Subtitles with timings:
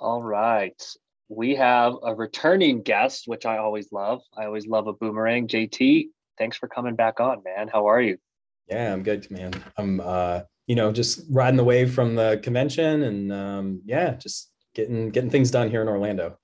[0.00, 0.80] All right.
[1.28, 4.20] We have a returning guest, which I always love.
[4.36, 5.48] I always love a boomerang.
[5.48, 7.68] JT, thanks for coming back on, man.
[7.68, 8.16] How are you?
[8.68, 9.52] Yeah, I'm good, man.
[9.76, 14.52] I'm uh, you know, just riding the wave from the convention and um, yeah, just
[14.74, 16.38] getting getting things done here in Orlando.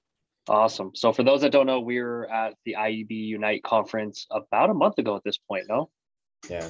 [0.49, 0.91] Awesome.
[0.95, 4.75] So for those that don't know, we are at the IEB Unite conference about a
[4.75, 5.91] month ago at this point, no?
[6.51, 6.69] Yeah.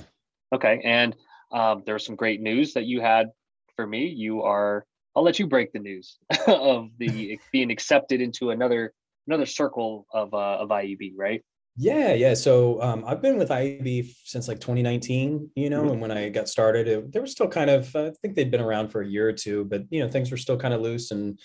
[0.53, 0.81] Okay.
[0.85, 1.17] And
[1.51, 3.31] um, there's some great news that you had
[3.75, 4.07] for me.
[4.07, 4.85] You are
[5.17, 8.93] I'll let you break the news of the being accepted into another
[9.27, 11.43] another circle of uh, of IEB, right?
[11.77, 12.35] Yeah, yeah.
[12.35, 15.91] So um, I've been with IEB since like 2019, you know, mm-hmm.
[15.91, 18.61] and when I got started, it, they were still kind of, I think they'd been
[18.61, 21.11] around for a year or two, but you know, things were still kind of loose.
[21.11, 21.41] And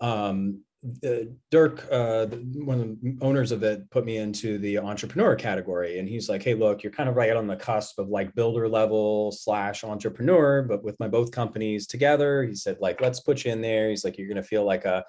[0.00, 0.60] um,
[1.50, 6.08] Dirk, uh, one of the owners of it, put me into the entrepreneur category, and
[6.08, 9.32] he's like, "Hey, look, you're kind of right on the cusp of like builder level
[9.32, 13.62] slash entrepreneur, but with my both companies together." He said, "Like, let's put you in
[13.62, 15.04] there." He's like, "You're gonna feel like a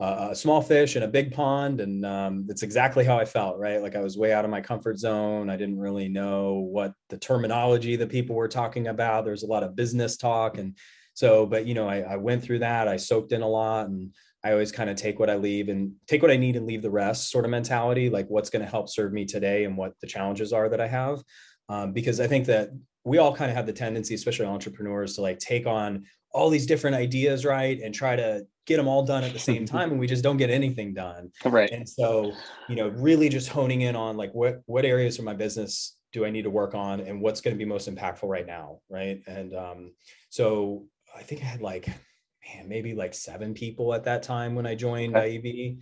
[0.00, 1.80] a small fish in a big pond.
[1.80, 3.82] And um, it's exactly how i felt right?
[3.82, 5.50] Like i was way out of my comfort zone.
[5.50, 9.24] I didn't really know what the terminology that people were talking about.
[9.24, 10.56] There's a lot of business talk.
[10.58, 10.76] And
[11.14, 12.88] so but you know I, I went through that.
[12.88, 13.88] I soaked in a lot.
[13.88, 16.66] And I always kind of take what I leave and take what I need and
[16.66, 19.76] leave the rest sort of mentality, like what's going to help serve me today and
[19.76, 21.22] what the challenges are that I have.
[21.68, 22.70] Um, because I think that
[23.04, 26.66] we all kind of have the tendency, especially entrepreneurs, to like take on all these
[26.66, 27.80] different ideas, right?
[27.82, 29.90] And try to get them all done at the same time.
[29.90, 31.30] And we just don't get anything done.
[31.44, 31.70] Right.
[31.70, 32.32] And so,
[32.68, 36.24] you know, really just honing in on like what what areas of my business do
[36.24, 38.80] I need to work on and what's going to be most impactful right now.
[38.88, 39.20] Right.
[39.26, 39.92] And um,
[40.28, 41.88] so I think I had like
[42.46, 45.38] man, maybe like seven people at that time when I joined okay.
[45.38, 45.78] IEB.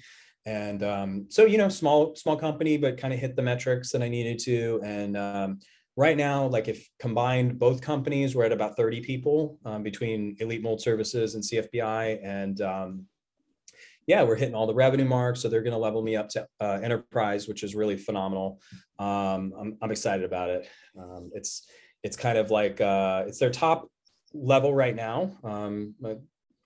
[0.47, 4.03] And um, so, you know, small, small company, but kind of hit the metrics that
[4.03, 4.81] I needed to.
[4.83, 5.61] And um,
[5.95, 10.63] right now, like if combined both companies, we're at about 30 people um, between Elite
[10.63, 12.21] Mold Services and CFBI.
[12.25, 13.05] And um,
[14.07, 15.41] yeah, we're hitting all the revenue marks.
[15.41, 18.61] So they're going to level me up to uh, enterprise, which is really phenomenal.
[18.99, 20.69] Um, I'm, I'm excited about it.
[20.99, 21.69] Um, it's,
[22.03, 23.91] it's kind of like, uh, it's their top
[24.33, 25.33] level right now.
[25.45, 25.95] Um,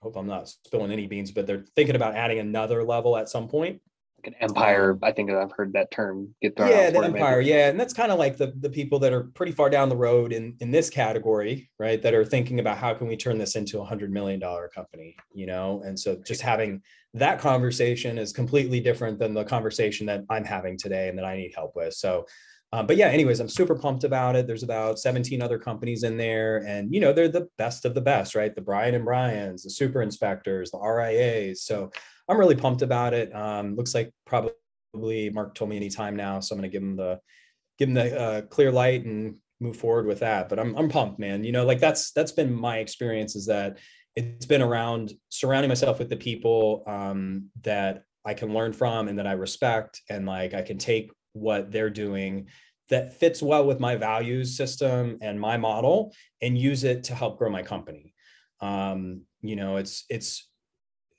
[0.03, 3.47] hope I'm not spilling any beans, but they're thinking about adding another level at some
[3.47, 3.81] point.
[4.23, 4.97] Like an empire.
[5.01, 6.69] I think I've heard that term get thrown.
[6.69, 7.37] Yeah, the empire.
[7.39, 7.49] Maybe.
[7.49, 9.97] Yeah, and that's kind of like the the people that are pretty far down the
[9.97, 12.01] road in in this category, right?
[12.01, 15.15] That are thinking about how can we turn this into a hundred million dollar company,
[15.33, 15.81] you know?
[15.85, 16.81] And so just having
[17.15, 21.35] that conversation is completely different than the conversation that I'm having today and that I
[21.35, 21.93] need help with.
[21.93, 22.25] So
[22.73, 24.47] um, but yeah, anyways, I'm super pumped about it.
[24.47, 28.01] There's about 17 other companies in there, and you know they're the best of the
[28.01, 28.53] best, right?
[28.53, 31.61] The Brian and Brian's, the super inspectors, the RIAs.
[31.61, 31.91] So
[32.27, 33.33] I'm really pumped about it.
[33.35, 37.19] Um, looks like probably Mark told me anytime now, so I'm to give him the
[37.77, 40.49] give him the uh, clear light and move forward with that.
[40.49, 41.43] But I'm I'm pumped, man.
[41.43, 43.77] You know, like that's that's been my experience is that
[44.15, 49.19] it's been around surrounding myself with the people um, that I can learn from and
[49.19, 52.47] that I respect, and like I can take what they're doing
[52.89, 57.37] that fits well with my values system and my model and use it to help
[57.37, 58.13] grow my company.
[58.59, 60.49] Um, you know it's it's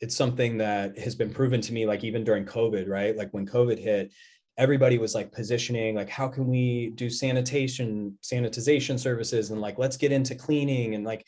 [0.00, 3.16] it's something that has been proven to me like even during covid right?
[3.16, 4.12] Like when covid hit
[4.56, 9.96] everybody was like positioning like how can we do sanitation sanitization services and like let's
[9.96, 11.26] get into cleaning and like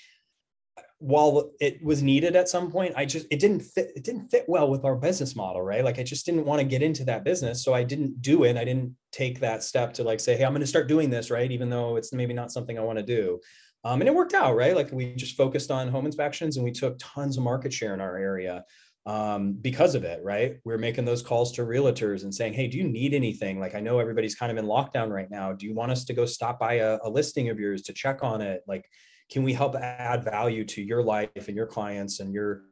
[0.98, 4.46] while it was needed at some point i just it didn't fit it didn't fit
[4.48, 5.84] well with our business model right?
[5.84, 8.56] Like i just didn't want to get into that business so i didn't do it.
[8.56, 11.30] I didn't take that step to like say hey i'm going to start doing this
[11.30, 11.50] right?
[11.50, 13.40] Even though it's maybe not something i want to do.
[13.84, 14.74] Um, and it worked out right?
[14.74, 18.00] Like we just focused on home inspections and we took tons of market share in
[18.00, 18.64] our area
[19.04, 20.56] um, because of it right?
[20.64, 23.60] We're making those calls to realtors and saying hey do you need anything?
[23.60, 25.52] Like i know everybody's kind of in lockdown right now.
[25.52, 28.24] Do you want us to go stop by a, a listing of yours to check
[28.24, 28.62] on it?
[28.66, 28.88] Like
[29.30, 32.62] can we help add value to your life and your clients and your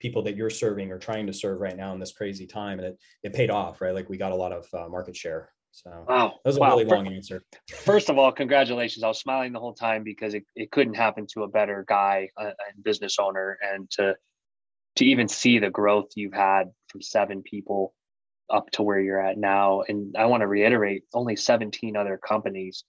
[0.00, 2.78] people that you're serving or trying to serve right now in this crazy time?
[2.78, 3.94] And it it paid off right?
[3.94, 5.50] Like we got a lot of uh, market share.
[5.72, 6.34] So wow.
[6.44, 6.70] that was a wow.
[6.70, 7.42] really long answer.
[7.68, 9.02] First of all congratulations.
[9.02, 12.28] I was smiling the whole time because it, it couldn't happen to a better guy
[12.40, 14.14] uh, and business owner and to
[14.96, 17.92] to even see the growth you've had from seven people
[18.50, 19.82] up to where you're at now.
[19.88, 22.84] And i want to reiterate only 17 other companies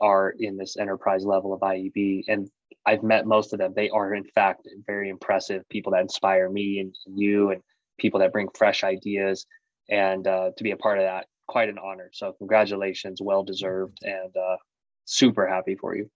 [0.00, 2.24] are in this enterprise level of IEB.
[2.28, 2.50] And
[2.86, 3.72] I've met most of them.
[3.74, 7.60] They are, in fact, very impressive people that inspire me and you and
[7.98, 9.46] people that bring fresh ideas.
[9.90, 12.10] And uh, to be a part of that, quite an honor.
[12.12, 14.56] So, congratulations, well deserved, and uh,
[15.04, 16.10] super happy for you.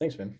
[0.00, 0.38] Thanks, man.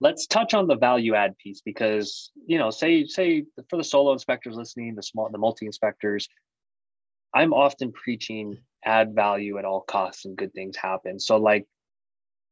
[0.00, 4.12] Let's touch on the value add piece because you know, say say for the solo
[4.12, 6.28] inspectors listening, the small, the multi inspectors,
[7.34, 11.18] I'm often preaching add value at all costs and good things happen.
[11.18, 11.66] So, like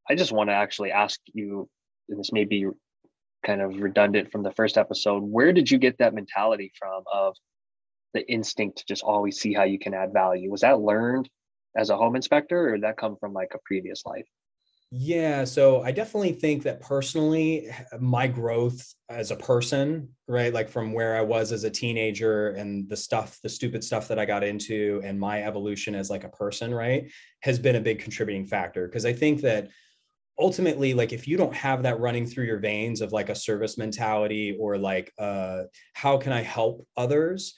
[0.09, 1.69] I just want to actually ask you,
[2.07, 2.67] this may be
[3.45, 5.23] kind of redundant from the first episode.
[5.23, 7.35] Where did you get that mentality from of
[8.13, 10.49] the instinct to just always see how you can add value?
[10.49, 11.29] Was that learned
[11.75, 14.27] as a home inspector or did that come from like a previous life?
[14.89, 17.69] Yeah, so I definitely think that personally,
[17.99, 22.87] my growth as a person, right, like from where I was as a teenager and
[22.87, 26.29] the stuff, the stupid stuff that I got into, and my evolution as like a
[26.29, 27.11] person, right,
[27.41, 28.87] has been a big contributing factor.
[28.87, 29.67] Because I think that
[30.39, 33.77] ultimately, like if you don't have that running through your veins of like a service
[33.77, 35.63] mentality or like, uh,
[35.93, 37.55] how can I help others?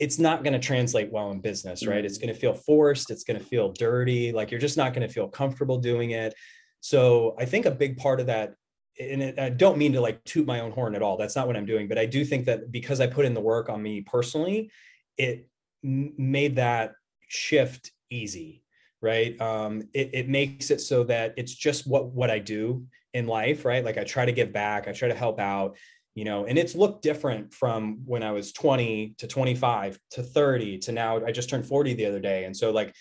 [0.00, 1.98] it's not going to translate well in business, right?
[1.98, 2.06] Mm-hmm.
[2.06, 3.10] It's going to feel forced.
[3.10, 4.32] It's going to feel dirty.
[4.32, 6.34] Like you're just not going to feel comfortable doing it.
[6.80, 8.54] So I think a big part of that,
[8.98, 11.18] and I don't mean to like toot my own horn at all.
[11.18, 11.86] That's not what I'm doing.
[11.86, 14.70] But I do think that because I put in the work on me personally,
[15.18, 15.46] it
[15.82, 16.92] made that
[17.28, 18.64] shift easy,
[19.02, 19.40] right?
[19.40, 23.64] Um, it, it makes it so that it's just what what I do in life,
[23.64, 23.84] right?
[23.84, 25.76] Like I try to give back, I try to help out,
[26.14, 30.78] you know, and it's looked different from when I was 20 to 25 to 30
[30.78, 31.24] to now.
[31.24, 32.94] I just turned 40 the other day, and so like,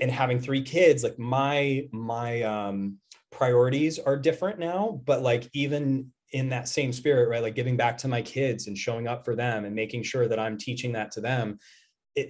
[0.00, 2.98] and having three kids, like my my um
[3.30, 7.96] priorities are different now but like even in that same spirit right like giving back
[7.98, 11.10] to my kids and showing up for them and making sure that i'm teaching that
[11.10, 11.58] to them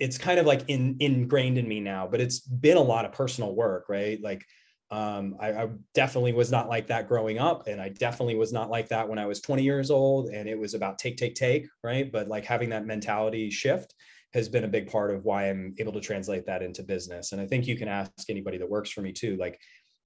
[0.01, 3.13] it's kind of like in ingrained in me now but it's been a lot of
[3.13, 4.45] personal work right like
[4.91, 8.71] um, I, I, definitely was not like that growing up and i definitely was not
[8.71, 11.67] like that when i was 20 years old and it was about take take take
[11.85, 13.95] right but like having that mentality shift
[14.33, 17.41] has been a big part of why i'm able to translate that into business and
[17.41, 19.61] i think you can ask anybody that works for me too like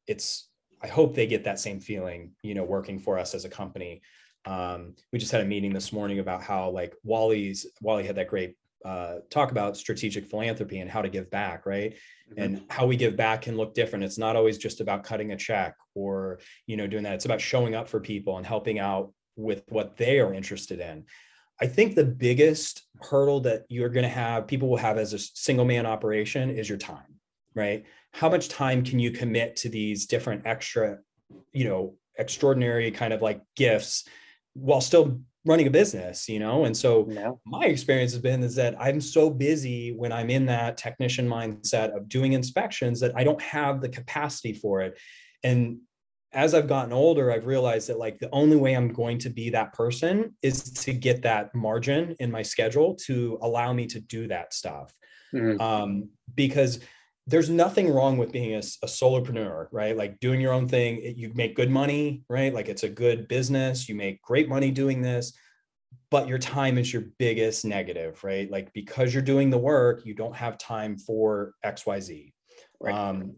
[0.08, 0.49] it's
[0.82, 4.02] I hope they get that same feeling, you know, working for us as a company.
[4.44, 8.29] Um, we just had a meeting this morning about how like Wally's Wally had that
[8.29, 11.94] great uh, talk about strategic philanthropy and how to give back, right?
[12.31, 12.43] Mm-hmm.
[12.43, 14.05] And how we give back can look different.
[14.05, 17.14] It's not always just about cutting a check or you know doing that.
[17.14, 21.05] It's about showing up for people and helping out with what they are interested in.
[21.61, 25.19] I think the biggest hurdle that you're going to have, people will have as a
[25.19, 27.20] single man operation is your time,
[27.55, 27.84] right?
[28.12, 30.99] how much time can you commit to these different extra
[31.52, 34.06] you know extraordinary kind of like gifts
[34.55, 37.33] while still running a business you know and so yeah.
[37.44, 41.97] my experience has been is that i'm so busy when i'm in that technician mindset
[41.97, 44.99] of doing inspections that i don't have the capacity for it
[45.43, 45.79] and
[46.33, 49.50] as i've gotten older i've realized that like the only way i'm going to be
[49.50, 54.29] that person is to get that margin in my schedule to allow me to do
[54.29, 54.94] that stuff
[55.35, 55.61] mm-hmm.
[55.61, 56.79] um, because
[57.26, 59.96] there's nothing wrong with being a, a solopreneur, right?
[59.96, 61.00] Like doing your own thing.
[61.16, 62.52] You make good money, right?
[62.52, 63.88] Like it's a good business.
[63.88, 65.32] You make great money doing this,
[66.10, 68.50] but your time is your biggest negative, right?
[68.50, 72.32] Like because you're doing the work, you don't have time for XYZ.
[72.80, 72.94] Right.
[72.94, 73.36] Um,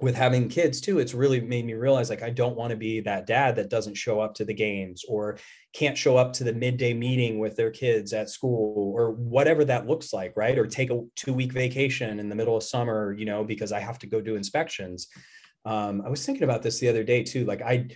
[0.00, 3.00] with having kids too, it's really made me realize like I don't want to be
[3.00, 5.38] that dad that doesn't show up to the games or
[5.72, 9.88] can't show up to the midday meeting with their kids at school or whatever that
[9.88, 10.56] looks like, right?
[10.56, 13.80] Or take a two week vacation in the middle of summer, you know, because I
[13.80, 15.08] have to go do inspections.
[15.64, 17.44] Um, I was thinking about this the other day too.
[17.44, 17.88] Like I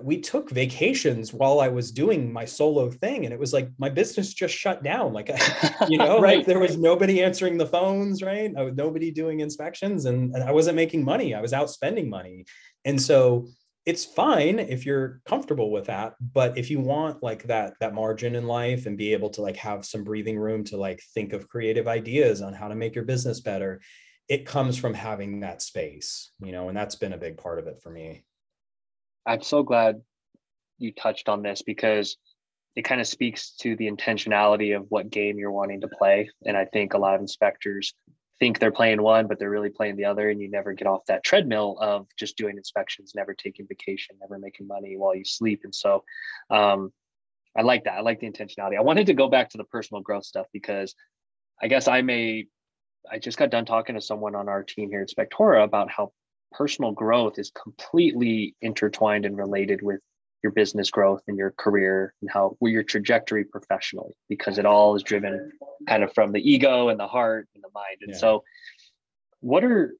[0.00, 3.88] we took vacations while I was doing my solo thing, and it was like my
[3.88, 5.12] business just shut down.
[5.12, 6.38] Like, I, you know, right.
[6.38, 8.52] like there was nobody answering the phones, right?
[8.56, 11.34] I was nobody doing inspections, and, and I wasn't making money.
[11.34, 12.44] I was out spending money,
[12.84, 13.48] and so
[13.84, 16.14] it's fine if you're comfortable with that.
[16.20, 19.56] But if you want like that that margin in life and be able to like
[19.56, 23.04] have some breathing room to like think of creative ideas on how to make your
[23.04, 23.80] business better,
[24.28, 27.66] it comes from having that space, you know, and that's been a big part of
[27.66, 28.24] it for me.
[29.26, 30.02] I'm so glad
[30.78, 32.16] you touched on this because
[32.74, 36.30] it kind of speaks to the intentionality of what game you're wanting to play.
[36.44, 37.94] And I think a lot of inspectors
[38.38, 40.30] think they're playing one, but they're really playing the other.
[40.30, 44.38] And you never get off that treadmill of just doing inspections, never taking vacation, never
[44.38, 45.60] making money while you sleep.
[45.64, 46.02] And so
[46.50, 46.92] um,
[47.56, 47.98] I like that.
[47.98, 48.78] I like the intentionality.
[48.78, 50.94] I wanted to go back to the personal growth stuff because
[51.62, 52.46] I guess I may,
[53.10, 56.12] I just got done talking to someone on our team here at Spectora about how
[56.52, 60.00] personal growth is completely intertwined and related with
[60.42, 65.02] your business growth and your career and how your trajectory professionally because it all is
[65.02, 65.52] driven
[65.88, 67.98] kind of from the ego and the heart and the mind.
[68.02, 68.18] And yeah.
[68.18, 68.44] so
[69.40, 69.94] what are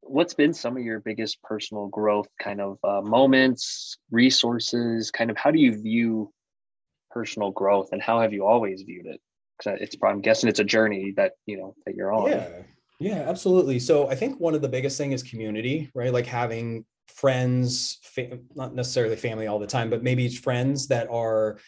[0.00, 5.10] what's been some of your biggest personal growth kind of uh, moments resources?
[5.10, 6.32] Kind of how do you view
[7.10, 9.20] personal growth and how have you always viewed it?
[9.58, 12.30] Because it's i'm guessing it's a journey that you know that you're on.
[12.30, 12.48] Yeah
[13.02, 13.78] yeah, absolutely.
[13.78, 16.12] So I think one of the biggest thing is community, right?
[16.12, 21.58] Like having friends, fa- not necessarily family all the time, but maybe friends that are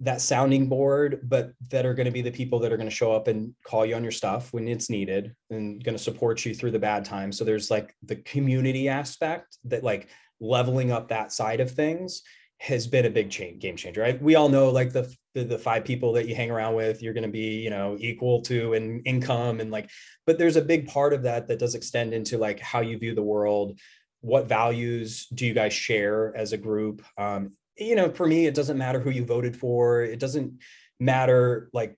[0.00, 2.94] that sounding board, but that are going to be the people that are going to
[2.94, 6.44] show up and call you on your stuff when it's needed and going to support
[6.44, 7.36] you through the bad times.
[7.36, 10.08] So there's like the community aspect that like
[10.40, 12.22] leveling up that side of things
[12.58, 14.00] has been a big change, game changer.
[14.00, 14.20] Right?
[14.20, 17.14] We all know like the, the, the five people that you hang around with, you're
[17.14, 19.90] going to be you know equal to in income and like,
[20.26, 23.14] but there's a big part of that that does extend into like how you view
[23.14, 23.78] the world.
[24.20, 27.02] What values do you guys share as a group?
[27.18, 30.02] Um, you know, for me, it doesn't matter who you voted for.
[30.02, 30.60] It doesn't
[31.00, 31.96] matter like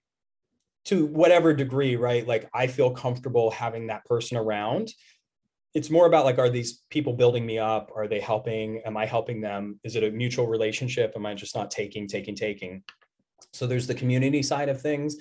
[0.86, 2.26] to whatever degree, right?
[2.26, 4.90] Like I feel comfortable having that person around
[5.74, 9.04] it's more about like are these people building me up are they helping am i
[9.04, 12.82] helping them is it a mutual relationship am i just not taking taking taking
[13.54, 15.16] so there's the community side of things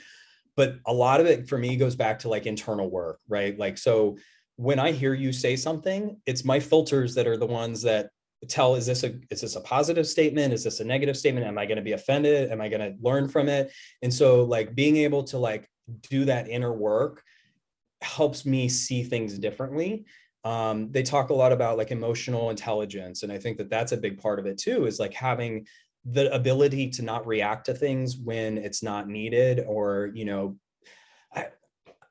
[0.55, 3.57] but a lot of it for me goes back to like internal work right?
[3.57, 4.17] Like so
[4.55, 8.09] when i hear you say something it's my filters that are the ones that
[8.47, 10.53] tell is this a is this a positive statement?
[10.53, 11.45] Is this a negative statement?
[11.45, 12.51] Am i going to be offended?
[12.51, 13.71] Am i going to learn from it?
[14.01, 15.69] And so like being able to like
[16.09, 17.23] do that inner work
[18.01, 20.05] helps me see things differently.
[20.43, 23.97] Um, they talk a lot about like emotional intelligence and i think that that's a
[23.97, 25.65] big part of it too is like having
[26.05, 30.57] the ability to not react to things when it's not needed or you know
[31.33, 31.47] I,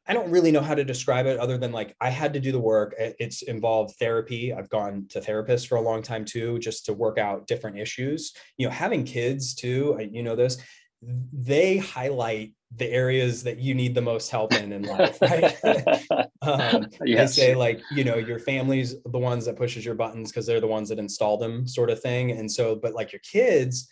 [0.06, 2.50] I don't really know how to describe it other than like I had to do
[2.50, 2.94] the work.
[2.98, 4.52] It's involved therapy.
[4.52, 8.32] I've gone to therapists for a long time too, just to work out different issues.
[8.56, 10.58] You know, having kids too, you know, this,
[11.02, 15.56] they highlight the areas that you need the most help in in life right
[16.42, 17.36] um, yes.
[17.36, 20.60] they say like you know your family's the ones that pushes your buttons because they're
[20.60, 23.91] the ones that install them sort of thing and so but like your kids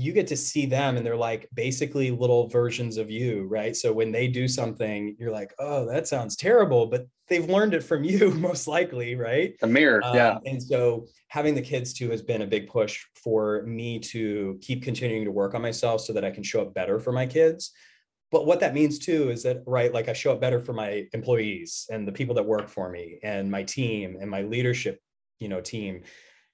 [0.00, 3.76] you get to see them and they're like basically little versions of you right?
[3.76, 7.82] So when they do something you're like oh that sounds terrible but they've learned it
[7.82, 9.54] from you most likely right?
[9.62, 10.38] A mirror um, yeah.
[10.46, 14.82] and so having the kids too has been a big push for me to keep
[14.82, 17.72] continuing to work on myself so that i can show up better for my kids.
[18.32, 21.06] But what that means too is that right like i show up better for my
[21.12, 25.00] employees and the people that work for me and my team and my leadership
[25.40, 26.02] you know team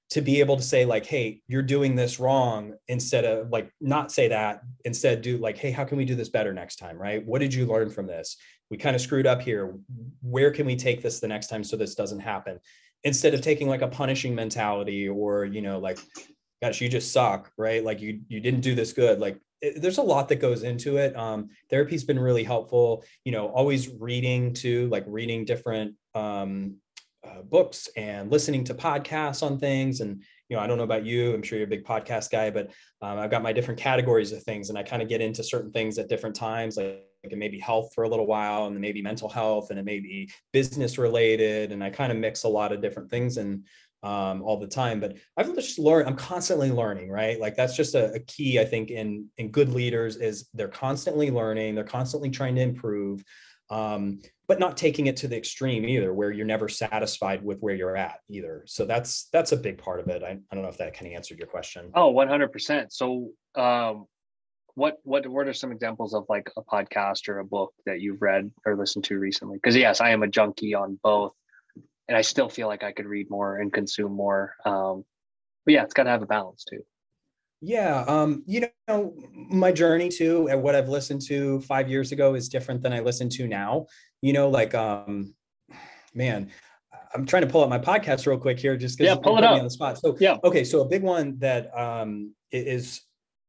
[0.08, 4.12] to be able to say like hey you're doing this wrong instead of like not
[4.12, 7.24] say that instead do like hey how can we do this better next time right?
[7.24, 8.36] What did you learn from this?
[8.70, 9.76] We kind of screwed up here.
[10.22, 12.58] Where can we take this the next time so this doesn't happen?
[13.04, 15.98] Instead of taking like a punishing mentality or you know like
[16.62, 17.84] gosh you just suck right?
[17.84, 19.18] Like you you didn't do this good.
[19.18, 21.16] Like it, there's a lot that goes into it.
[21.16, 26.76] Um therapy's been really helpful you know always reading too like reading different um
[27.26, 30.00] uh, books and listening to podcasts on things.
[30.00, 32.50] And you know i don't know about you i'm sure you're a big podcast guy
[32.50, 32.70] but
[33.02, 35.72] um, i've got my different categories of things and i kind of get into certain
[35.72, 38.74] things at different times like, like it may be health for a little while and
[38.74, 42.44] then maybe mental health and it may be business related and i kind of mix
[42.44, 43.64] a lot of different things and
[44.02, 45.00] um, all the time.
[45.00, 47.40] But i've just learned i'm constantly learning right?
[47.40, 51.30] Like that's just a, a key i think in in good leaders is they're constantly
[51.30, 53.24] learning they're constantly trying to improve
[53.70, 57.74] um, but not taking it to the extreme either where you're never satisfied with where
[57.74, 58.62] you're at either.
[58.66, 60.22] So that's that's a big part of it.
[60.22, 61.90] I, I don't know if that kind of answered your question.
[61.94, 64.06] Oh 100% so um,
[64.74, 68.22] what what what are some examples of like a podcast or a book that you've
[68.22, 69.56] read or listened to recently?
[69.56, 71.32] Because yes i am a junkie on both
[72.08, 74.54] and i still feel like i could read more and consume more.
[74.64, 75.04] Um,
[75.64, 76.84] but yeah it's got to have a balance too
[77.60, 82.34] yeah, um, you know, my journey to and what I've listened to five years ago
[82.34, 83.86] is different than I listen to now.
[84.20, 85.34] You know, like, um,
[86.14, 86.50] man,
[87.14, 89.44] I'm trying to pull up my podcast real quick here, just because yeah, pull it
[89.44, 89.98] up on the spot.
[89.98, 93.02] So yeah, okay, so a big one that um, is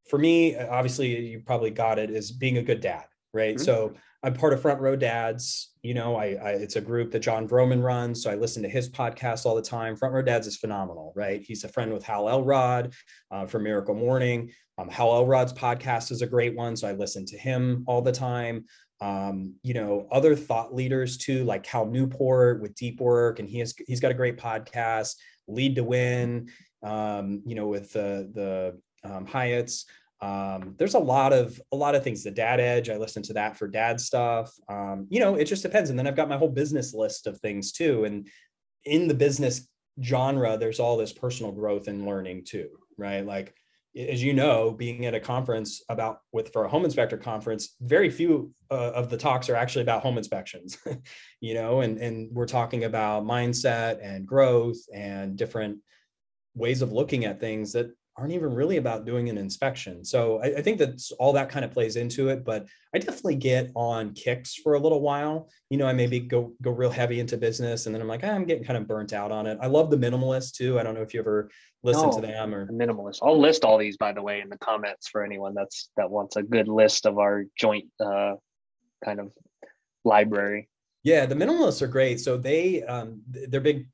[0.09, 3.55] for me, obviously, you probably got it, is being a good dad, right?
[3.55, 3.63] Mm-hmm.
[3.63, 3.93] So
[4.24, 5.74] I'm part of Front Row Dads.
[5.83, 8.69] You know, I, I, it's a group that Jon Vroman runs, so I listen to
[8.69, 9.95] his podcast all the time.
[9.95, 11.41] Front Row Dads is phenomenal, right?
[11.41, 12.93] He's a friend with Hal Elrod
[13.29, 14.51] uh, from Miracle Morning.
[14.79, 18.12] Um, Hal Elrod's podcast is a great one, so I listen to him all the
[18.12, 18.65] time.
[19.01, 23.59] Um, you know, other thought leaders too, like Cal Newport with Deep Work, and he
[23.59, 25.15] has he's got a great podcast,
[25.47, 26.50] Lead to Win.
[26.81, 29.86] Um, you know, with the the um, Hyatts
[30.19, 33.33] um, there's a lot of a lot of things the dad edge i listen to
[33.33, 34.51] that for dad stuff.
[34.67, 37.39] Um, you know it just depends and then i've got my whole business list of
[37.39, 38.27] things too and
[38.86, 39.67] in the business
[40.01, 43.25] genre there's all this personal growth and learning too right?
[43.25, 43.53] Like
[43.95, 48.12] as you know being at a conference about with for a home inspector conference very
[48.12, 50.77] few uh, of the talks are actually about home inspections
[51.41, 55.79] you know and and we're talking about mindset and growth and different
[56.53, 60.03] ways of looking at things that aren't even really about doing an inspection.
[60.03, 62.43] So I, I, think that's all that kind of plays into it.
[62.43, 65.50] But I definitely get on kicks for a little while.
[65.69, 68.29] You know, I maybe go go real heavy into business, and then I'm like, ah,
[68.29, 69.59] I'm getting kind of burnt out on it.
[69.62, 70.79] I love the minimalist too.
[70.79, 71.50] I don't know if you ever
[71.83, 73.19] listen no, to them or minimalist.
[73.21, 76.38] I'll list all these by the way in the comments for anyone that's that wants
[76.38, 78.33] a good list of our joint uh,
[79.05, 79.31] kind of
[80.03, 80.69] library.
[81.03, 82.19] Yeah, the minimalists are great.
[82.19, 83.88] So they um, they're big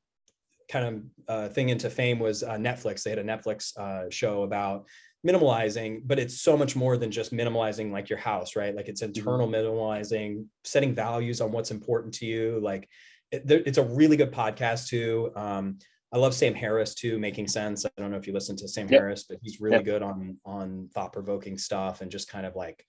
[0.74, 3.04] kind of uh, thing into fame was uh, Netflix.
[3.04, 4.86] They had a Netflix uh, show about
[5.24, 8.74] minimalizing, but it's so much more than just minimalizing like your house, right?
[8.74, 9.16] Like it's mm-hmm.
[9.16, 12.58] internal minimalizing, setting values on what's important to you.
[12.60, 12.88] Like
[13.30, 15.30] it, it's a really good podcast too.
[15.36, 15.78] Um,
[16.12, 17.86] I love Sam Harris too, making sense.
[17.86, 19.00] I don't know if you listen to Sam yep.
[19.00, 19.84] Harris, but he's really yep.
[19.84, 22.84] good on on thought provoking stuff and just kind of like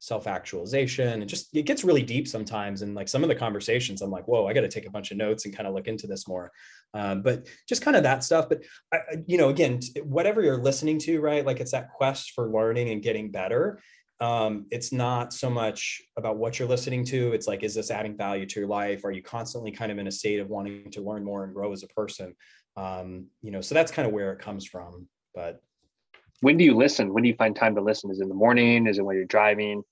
[0.00, 2.82] self actualization and just it gets really deep sometimes.
[2.82, 5.10] And like some of the conversations, I'm like, whoa, I got to take a bunch
[5.10, 6.50] of notes and kind of look into this more.
[6.94, 8.48] Um, but just kind of that stuff.
[8.48, 11.46] But I, you know, again, whatever you're listening to, right?
[11.46, 13.80] Like it's that quest for learning and getting better.
[14.20, 17.32] Um, it's not so much about what you're listening to.
[17.32, 19.04] It's like, is this adding value to your life?
[19.04, 21.72] Are you constantly kind of in a state of wanting to learn more and grow
[21.72, 22.34] as a person?
[22.76, 25.08] Um, you know, so that's kind of where it comes from.
[25.34, 25.62] But
[26.40, 27.12] when do you listen?
[27.12, 28.10] When do you find time to listen?
[28.10, 28.86] Is it in the morning?
[28.86, 29.82] Is it when you're driving?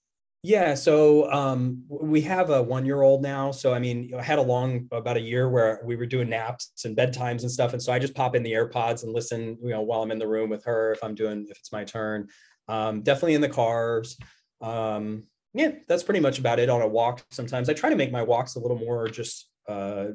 [0.44, 3.50] Yeah, so um, we have a one-year-old now.
[3.50, 6.84] So I mean, I had a long about a year where we were doing naps
[6.84, 9.70] and bedtimes and stuff, and so I just pop in the AirPods and listen, you
[9.70, 12.28] know, while I'm in the room with her if I'm doing if it's my turn.
[12.68, 14.16] Um, definitely in the cars.
[14.60, 15.24] Um,
[15.54, 16.68] yeah, that's pretty much about it.
[16.68, 20.08] On a walk, sometimes I try to make my walks a little more just uh,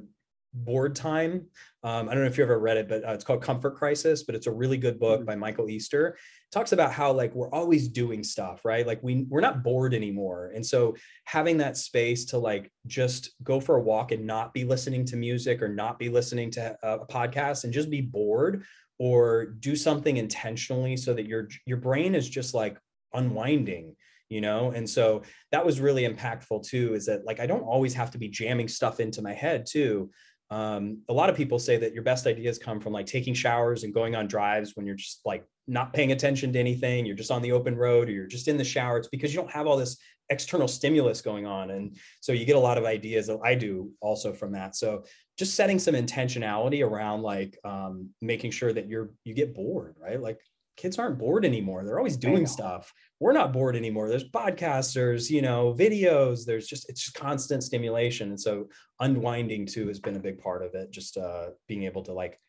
[0.54, 1.48] bored time.
[1.84, 4.24] Um, I don't know if you ever read it, but uh, it's called Comfort Crisis,
[4.24, 5.26] but it's a really good book mm-hmm.
[5.26, 6.10] by Michael Easter.
[6.10, 8.86] It talks about how like we're always doing stuff, right?
[8.86, 10.52] Like we we're not bored anymore.
[10.56, 10.96] And so
[11.26, 15.16] having that space to like just go for a walk and not be listening to
[15.16, 18.64] music or not be listening to a, a podcast and just be bored
[19.00, 22.78] or do something intentionally so that your your brain is just like
[23.14, 23.96] unwinding
[24.30, 27.94] you know and so that was really impactful too is that like i don't always
[27.94, 30.10] have to be jamming stuff into my head too
[30.54, 33.84] um, a lot of people say that your best ideas come from like taking showers
[33.84, 37.32] and going on drives when you're just like not paying attention to anything you're just
[37.32, 39.00] on the open road or you're just in the shower.
[39.00, 39.98] It's because you don't have all this
[40.30, 43.90] external stimulus going on and so you get a lot of ideas that i do
[44.00, 44.76] also from that.
[44.76, 45.06] So
[45.40, 50.22] just setting some intentionality around like um, making sure that you're you get bored right?
[50.22, 50.40] Like
[50.76, 51.84] kids aren't bored anymore.
[51.84, 52.94] They're always doing stuff.
[53.20, 54.10] We're not bored anymore.
[54.10, 56.46] There's podcasters you know videos.
[56.46, 58.30] There's just it's just constant stimulation.
[58.30, 60.92] And so unwinding too has been a big part of it.
[60.92, 62.40] Just uh being able to like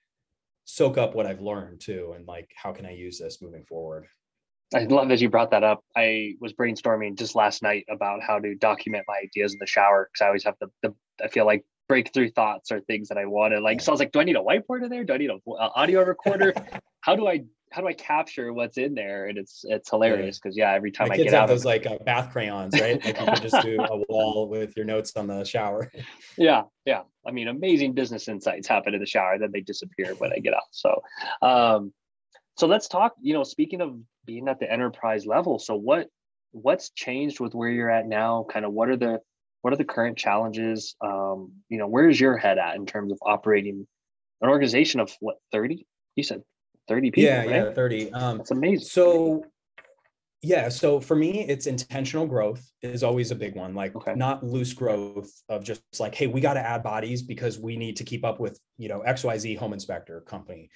[0.64, 4.06] soak up what i've learned too and like how can i use this moving forward?
[4.74, 8.38] I love that you brought that up i was brainstorming just last night about how
[8.38, 11.44] to document my ideas in the shower because i always have the, the i feel
[11.44, 14.24] like breakthrough thoughts or things that i wanted like so i was like do i
[14.24, 15.04] need a whiteboard in there?
[15.04, 16.54] Do i need a, a audio recorder
[17.04, 19.26] how do i how do I capture what's in there?
[19.26, 21.64] And it's it's hilarious because yeah, every time My I kids get have out, those
[21.64, 23.04] like uh, bath crayons, right?
[23.04, 25.90] Like you can just do a wall with your notes on the shower.
[26.38, 27.00] Yeah, yeah.
[27.26, 30.54] I mean, amazing business insights happen in the shower, then they disappear when I get
[30.54, 30.62] out.
[30.70, 31.02] So,
[31.42, 31.92] um,
[32.56, 33.14] so let's talk.
[33.20, 36.06] You know, speaking of being at the enterprise level, so what
[36.52, 38.46] what's changed with where you're at now?
[38.48, 39.18] Kind of what are the
[39.62, 40.94] what are the current challenges?
[41.00, 43.84] Um, you know, where's your head at in terms of operating
[44.42, 45.84] an organization of what 30?
[46.14, 46.42] You said
[46.88, 47.30] 30 people.
[47.30, 47.50] Yeah, right?
[47.50, 48.12] yeah, 30.
[48.12, 48.86] Um, That's amazing.
[48.86, 49.44] So,
[50.42, 53.74] yeah, so for me, it's intentional growth is always a big one.
[53.74, 54.14] Like okay.
[54.14, 57.96] not loose growth of just like, hey, we got to add bodies because we need
[57.96, 60.68] to keep up with you know XYZ home inspector company.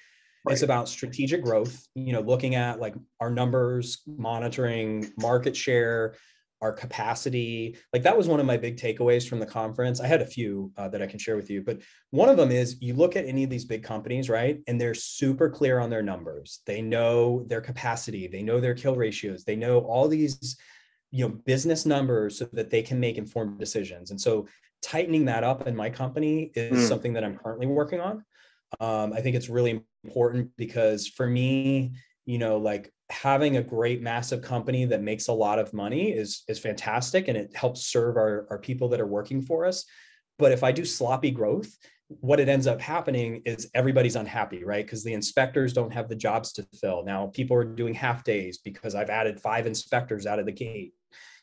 [0.45, 0.53] Right.
[0.53, 1.85] It's about strategic growth.
[1.93, 6.15] You know, looking at like our numbers, monitoring market share,
[6.61, 9.99] our capacity like that was one of my big takeaways from the conference.
[9.99, 12.51] I had a few uh, that i can share with you but one of them
[12.51, 15.89] is you look at any of these big companies right and they're super clear on
[15.89, 16.61] their numbers.
[16.65, 18.27] They know their capacity.
[18.27, 19.43] They know their kill ratios.
[19.43, 20.57] They know all these
[21.11, 24.11] you know business numbers so that they can make informed decisions.
[24.11, 24.47] And so
[24.81, 26.87] tightening that up in my company is mm.
[26.87, 28.23] something that i'm currently working on.
[28.79, 31.93] Um, i think it's really important because for me
[32.29, 36.43] you know like having a great massive company that makes a lot of money is
[36.47, 39.83] is fantastic and it helps serve our, our people that are working for us.
[40.37, 41.75] But if i do sloppy growth
[42.21, 44.85] what it ends up happening is everybody's unhappy right?
[44.85, 47.03] Because the inspectors don't have the jobs to fill.
[47.03, 50.93] Now people are doing half days because i've added five inspectors out of the gate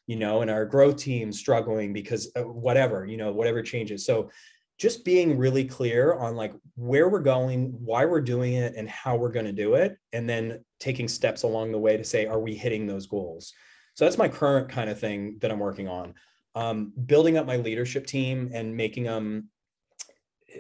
[0.07, 4.07] you know and our growth team struggling because whatever you know whatever changes.
[4.07, 4.31] So
[4.79, 9.17] just being really clear on like where we're going, why we're doing it, and how
[9.17, 12.41] we're going to do it, and then taking steps along the way to say, are
[12.41, 13.53] we hitting those goals?
[13.95, 16.15] So that's my current kind of thing that I'm working on.
[16.55, 19.49] Um, building up my leadership team and making them,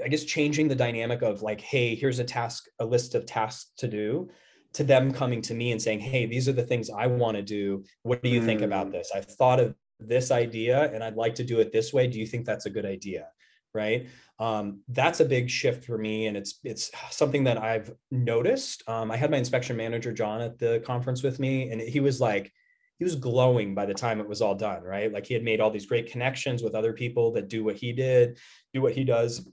[0.02, 3.72] I guess, changing the dynamic of like, hey, here's a task, a list of tasks
[3.78, 4.30] to do,
[4.74, 7.42] to them coming to me and saying, hey, these are the things I want to
[7.42, 7.84] do.
[8.02, 8.46] What do you mm.
[8.46, 8.92] think about mm.
[8.92, 9.10] this?
[9.14, 12.06] I've thought of this idea and I'd like to do it this way.
[12.06, 13.28] Do you think that's a good idea?
[13.76, 14.08] Right?
[14.40, 18.82] Um, that's a big shift for me, and it's it's something that I've noticed.
[18.88, 22.20] Um, I had my inspection manager John at the conference with me, and he was
[22.20, 22.52] like,
[22.98, 25.12] he was glowing by the time it was all done, right?
[25.12, 27.92] Like he had made all these great connections with other people that do what he
[27.92, 28.38] did,
[28.72, 29.46] do what he does,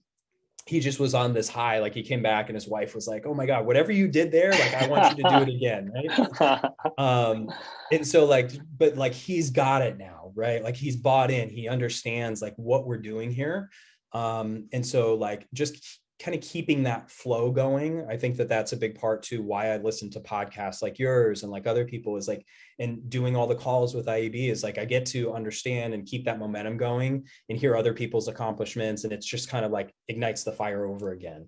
[0.66, 1.80] he just was on this high.
[1.80, 4.32] Like he came back and his wife was like, "Oh my god, whatever you did
[4.32, 6.64] there, like I want you to do it again." Right.
[6.98, 7.50] um,
[7.92, 10.64] and so like, but like he's got it now, right?
[10.64, 11.50] Like he's bought in.
[11.50, 13.70] He understands like what we're doing here.
[14.14, 18.72] Um, and so like just kind of keeping that flow going i think that that's
[18.72, 22.16] a big part to why i listen to podcasts like yours and like other people
[22.16, 22.46] is like
[22.80, 26.24] and doing all the calls with ieb is like i get to understand and keep
[26.24, 30.44] that momentum going and hear other people's accomplishments and it's just kind of like ignites
[30.44, 31.48] the fire over again.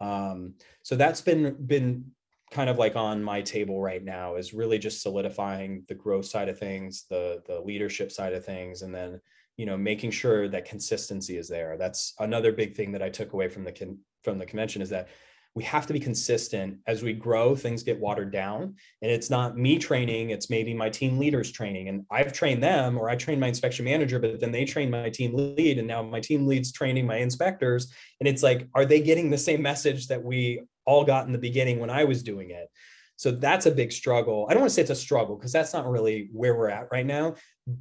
[0.00, 2.12] Um, so that's been been
[2.50, 6.48] kind of like on my table right now is really just solidifying the growth side
[6.48, 9.20] of things the the leadership side of things and then
[9.56, 11.76] you know making sure that consistency is there.
[11.78, 14.90] That's another big thing that i took away from the con- from the convention is
[14.90, 15.08] that
[15.54, 16.78] we have to be consistent.
[16.86, 20.90] As we grow things get watered down and it's not me training it's maybe my
[20.90, 21.88] team leaders training.
[21.88, 25.08] And i've trained them or i trained my inspection manager but then they train my
[25.08, 27.92] team lead and now my team leads training my inspectors.
[28.20, 31.38] And it's like are they getting the same message that we all got in the
[31.38, 32.68] beginning when i was doing it
[33.16, 35.72] so that's a big struggle i don't want to say it's a struggle because that's
[35.72, 37.34] not really where we're at right now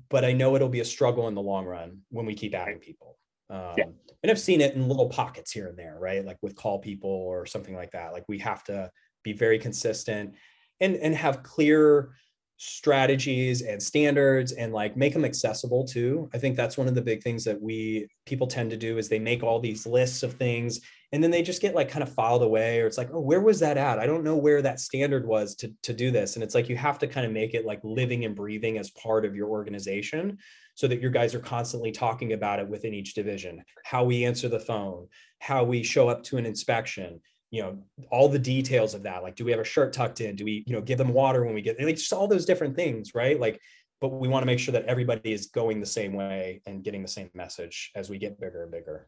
[0.09, 2.79] but i know it'll be a struggle in the long run when we keep adding
[2.79, 3.17] people
[3.49, 3.85] um, yeah.
[4.23, 6.25] And I've seen it in little pockets here and there, right?
[6.25, 8.11] Like with call people or something like that.
[8.11, 8.89] Like we have to
[9.23, 10.35] be very consistent
[10.81, 12.15] and and have clear
[12.57, 16.29] strategies and standards and like make them accessible too.
[16.33, 19.09] I think that's one of the big things that we people tend to do is
[19.09, 20.79] they make all these lists of things
[21.11, 23.41] and then they just get like kind of filed away or it's like, oh, where
[23.41, 23.99] was that at?
[23.99, 26.35] I don't know where that standard was to to do this.
[26.35, 28.89] And it's like you have to kind of make it like living and breathing as
[28.91, 30.37] part of your organization
[30.75, 34.47] so that your guys are constantly talking about it within each division how we answer
[34.47, 35.07] the phone
[35.39, 37.19] how we show up to an inspection
[37.55, 37.77] you know
[38.11, 40.65] all the details of that like do we have a shirt tucked in do we
[40.67, 43.39] you know give them water when we get like just all those different things right
[43.39, 43.61] like
[44.01, 47.01] but we want to make sure that everybody is going the same way and getting
[47.01, 49.07] the same message as we get bigger and bigger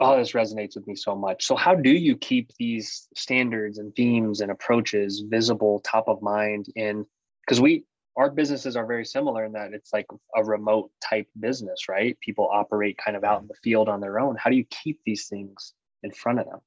[0.00, 3.94] oh this resonates with me so much so how do you keep these standards and
[3.94, 7.06] themes and approaches visible top of mind in
[7.46, 7.84] because we
[8.16, 12.16] our businesses are very similar in that it's like a remote type business, right?
[12.20, 13.48] People operate kind of out in mm-hmm.
[13.48, 14.36] the field on their own.
[14.38, 16.60] How do you keep these things in front of them?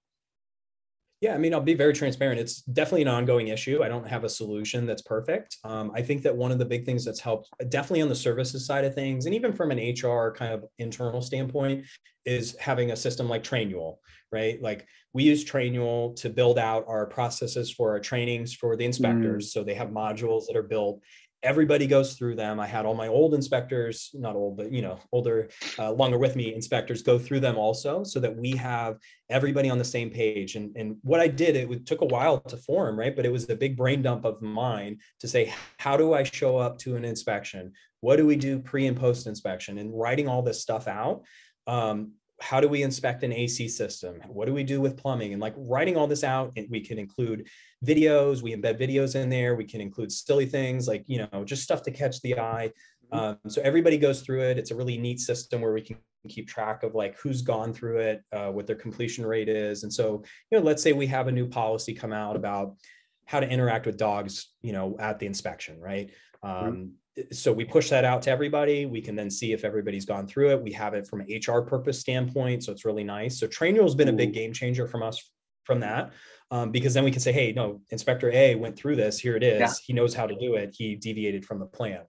[1.20, 2.40] Yeah, I mean, I'll be very transparent.
[2.40, 3.82] It's definitely an ongoing issue.
[3.82, 5.58] I don't have a solution that's perfect.
[5.64, 8.68] Um, I think that one of the big things that's helped, definitely on the services
[8.68, 11.86] side of things, and even from an HR kind of internal standpoint,
[12.26, 13.96] is having a system like Trainual,
[14.32, 14.62] right?
[14.62, 19.48] Like we use Trainual to build out our processes for our trainings for the inspectors.
[19.48, 19.50] Mm.
[19.50, 21.02] So they have modules that are built
[21.48, 22.60] everybody goes through them.
[22.60, 25.48] I had all my old inspectors, not old, but you know, older,
[25.80, 28.98] uh, longer with me inspectors go through them also, so that we have
[29.30, 30.56] everybody on the same page.
[30.58, 33.16] And and what I did, it took a while to form, right?
[33.16, 36.58] But it was a big brain dump of mine to say, how do I show
[36.58, 37.72] up to an inspection?
[38.02, 39.78] What do we do pre and post inspection?
[39.78, 41.24] And writing all this stuff out.
[41.66, 44.22] Um, how do we inspect an AC system?
[44.28, 45.34] What do we do with plumbing?
[45.34, 47.48] And like writing all this out, we can include
[47.86, 49.56] videos, we embed videos in there.
[49.56, 52.72] We can include silly things like, you know, just stuff to catch the eye.
[53.12, 53.18] Mm-hmm.
[53.18, 54.58] Um, so everybody goes through it.
[54.58, 55.98] It's a really neat system where we can
[56.30, 59.84] keep track of like who's gone through it, uh, what their completion rate is.
[59.84, 62.76] And so, you know, let's say we have a new policy come out about
[63.26, 66.12] how to interact with dogs, you know, at the inspection, right?
[66.44, 66.68] Mm-hmm.
[66.68, 66.92] Um,
[67.32, 68.86] so we push that out to everybody.
[68.86, 70.62] We can then see if everybody's gone through it.
[70.62, 73.40] We have it from an HR purpose standpoint, so it's really nice.
[73.40, 75.32] So Trainual has been a big game changer from us
[75.64, 76.14] from that,
[76.52, 79.20] um, because then we can say, hey, no, Inspector A went through this.
[79.20, 79.60] Here it is.
[79.60, 79.74] Yeah.
[79.86, 80.76] He knows how to do it.
[80.78, 82.02] He deviated from the plan.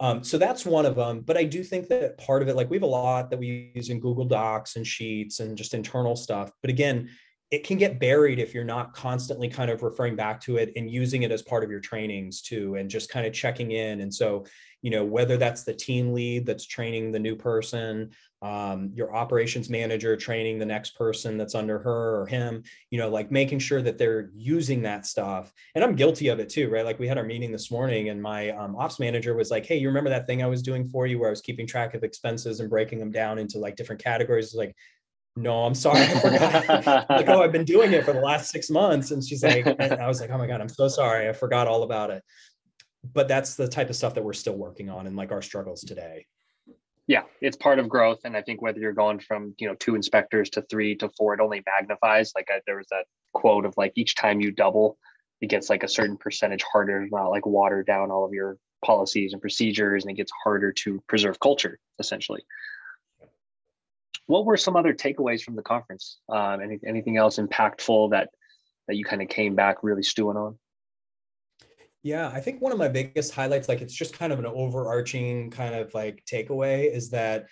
[0.00, 1.20] Um, so that's one of them.
[1.20, 3.70] But I do think that part of it, like we have a lot that we
[3.74, 6.50] use in Google Docs and Sheets and just internal stuff.
[6.62, 7.10] But again,
[7.50, 10.90] it can get buried if you're not constantly kind of referring back to it and
[10.90, 14.00] using it as part of your trainings too and just kind of checking in.
[14.00, 14.44] And so
[14.82, 18.10] you know whether that's the team lead that's training the new person
[18.42, 23.10] um, your operations manager training the next person that's under her or him you know
[23.10, 25.52] like making sure that they're using that stuff.
[25.74, 26.84] And i'm guilty of it too right?
[26.84, 29.76] Like we had our meeting this morning and my um, ops manager was like hey
[29.76, 32.02] you remember that thing i was doing for you where i was keeping track of
[32.02, 34.54] expenses and breaking them down into like different categories?
[34.54, 34.74] Like
[35.40, 37.08] no, I'm sorry, I forgot.
[37.10, 39.10] like, oh, I've been doing it for the last six months.
[39.10, 41.28] And she's like, and I was like, oh my God, I'm so sorry.
[41.28, 42.22] I forgot all about it.
[43.12, 45.82] But that's the type of stuff that we're still working on and like our struggles
[45.82, 46.26] today.
[47.06, 48.20] Yeah, it's part of growth.
[48.24, 51.34] And I think whether you're going from, you know, two inspectors to three to four,
[51.34, 52.32] it only magnifies.
[52.36, 54.98] Like I, there was that quote of like each time you double,
[55.40, 59.32] it gets like a certain percentage harder, not like water down all of your policies
[59.32, 62.42] and procedures, and it gets harder to preserve culture essentially
[64.30, 66.20] what were some other takeaways from the conference?
[66.28, 68.30] Um, any, anything else impactful that
[68.86, 70.58] that you kind of came back really stewing on?
[72.02, 75.50] Yeah, I think one of my biggest highlights, like it's just kind of an overarching
[75.50, 77.46] kind of like takeaway, is that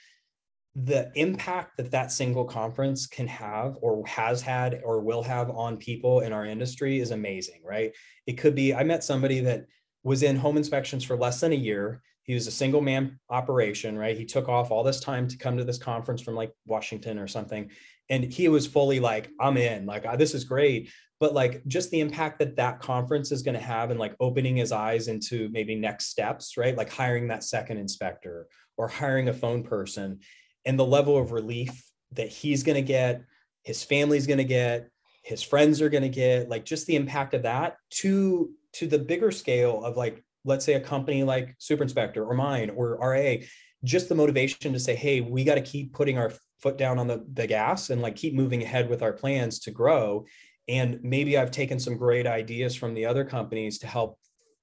[0.75, 5.77] the impact that that single conference can have or has had or will have on
[5.77, 7.93] people in our industry is amazing right
[8.29, 9.65] it could be i met somebody that
[10.05, 13.97] was in home inspections for less than a year he was a single man operation
[13.97, 14.17] right?
[14.17, 17.27] He took off all this time to come to this conference from like washington or
[17.27, 17.71] something.
[18.11, 19.87] And he was fully like i'm in.
[19.87, 20.91] Like this is great.
[21.21, 24.57] But like just the impact that that conference is going to have and like opening
[24.57, 26.77] his eyes into maybe next steps right?
[26.77, 30.21] Like hiring that second inspector or hiring a phone person
[30.67, 33.23] and the level of relief that he's going to get,
[33.65, 34.91] his family's going to get,
[35.23, 38.99] his friends are going to get, like just the impact of that to to the
[38.99, 43.37] bigger scale of like let's say a company like Super Inspector or mine or RA,
[43.85, 47.07] just the motivation to say, hey, we got to keep putting our foot down on
[47.07, 50.25] the, the gas and like keep moving ahead with our plans to grow.
[50.69, 54.19] And maybe I've taken some great ideas from the other companies to help,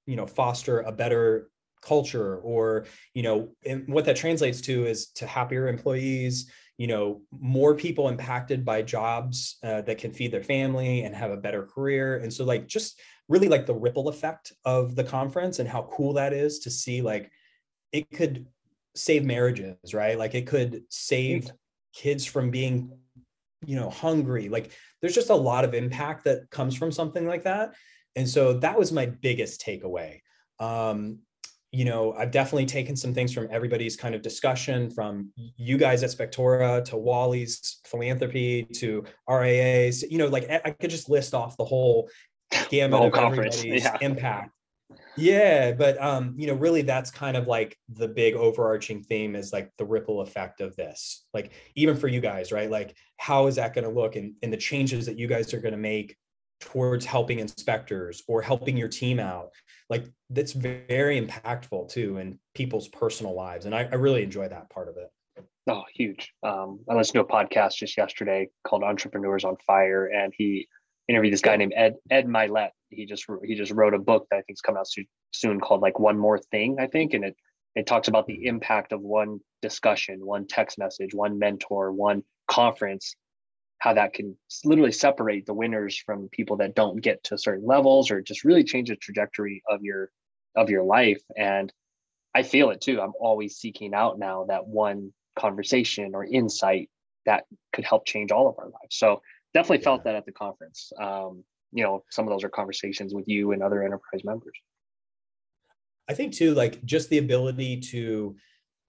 [0.06, 1.48] you know, foster a better
[1.82, 7.20] culture or you know and what that translates to is to happier employees you know
[7.30, 11.64] more people impacted by jobs uh, that can feed their family and have a better
[11.64, 15.88] career and so like just really like the ripple effect of the conference and how
[15.92, 17.30] cool that is to see like
[17.92, 18.46] it could
[18.94, 20.18] save marriages right?
[20.18, 21.50] Like it could save
[21.94, 22.90] kids from being
[23.64, 24.48] you know hungry.
[24.48, 27.74] Like there's just a lot of impact that comes from something like that.
[28.14, 30.20] And so that was my biggest takeaway.
[30.58, 31.18] Um,
[31.72, 36.02] you know, I've definitely taken some things from everybody's kind of discussion from you guys
[36.02, 41.56] at Spectora to Wally's philanthropy to RAAs, you know, like I could just list off
[41.58, 42.08] the whole
[42.70, 43.58] gamut of conference.
[43.58, 43.96] everybody's yeah.
[44.00, 44.50] impact.
[45.16, 49.52] Yeah, but um, you know, really that's kind of like the big overarching theme is
[49.52, 51.24] like the ripple effect of this.
[51.32, 52.70] Like even for you guys, right?
[52.70, 55.60] Like how is that going to look and, and the changes that you guys are
[55.60, 56.16] going to make
[56.60, 59.50] towards helping inspectors or helping your team out
[59.90, 64.70] like that's very impactful too in people's personal lives and I, I really enjoy that
[64.70, 69.44] part of it oh huge um, i listened to a podcast just yesterday called entrepreneurs
[69.44, 70.66] on fire and he
[71.08, 72.70] interviewed this guy named ed ed Mylett.
[72.90, 75.60] he just he just wrote a book that i think is coming out soon, soon
[75.60, 77.14] called like one more thing i think.
[77.14, 77.36] And it
[77.74, 83.16] it talks about the impact of one discussion one text message one mentor one conference
[83.78, 88.10] how that can literally separate the winners from people that don't get to certain levels
[88.10, 90.10] or just really change the trajectory of your
[90.54, 91.20] of your life.
[91.36, 91.72] And
[92.34, 93.00] i feel it too.
[93.00, 96.88] I'm always seeking out now that one conversation or insight
[97.26, 98.96] that could help change all of our lives.
[98.96, 99.20] So
[99.54, 99.84] definitely yeah.
[99.84, 100.92] felt that at the conference.
[101.00, 104.56] Um, you know some of those are conversations with you and other enterprise members.
[106.08, 108.36] I think too like just the ability to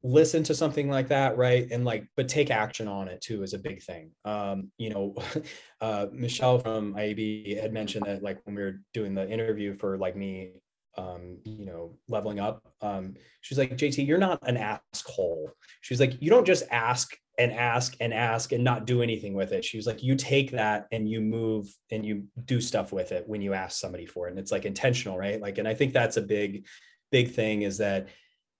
[0.03, 1.67] listen to something like that right?
[1.71, 4.11] And like but take action on it too is a big thing.
[4.25, 5.15] Um you know
[5.81, 9.97] uh michelle from ieb had mentioned that like when we were doing the interview for
[9.97, 10.53] like me
[10.97, 15.51] um you know leveling up um she's like jt you're not an asshole.
[15.81, 19.51] She's like you don't just ask and ask and ask and not do anything with
[19.51, 19.63] it.
[19.63, 23.27] She was like you take that and you move and you do stuff with it
[23.27, 24.31] when you ask somebody for it.
[24.31, 25.39] And it's like intentional right?
[25.41, 26.65] Like and i think that's a big
[27.11, 28.07] big thing is that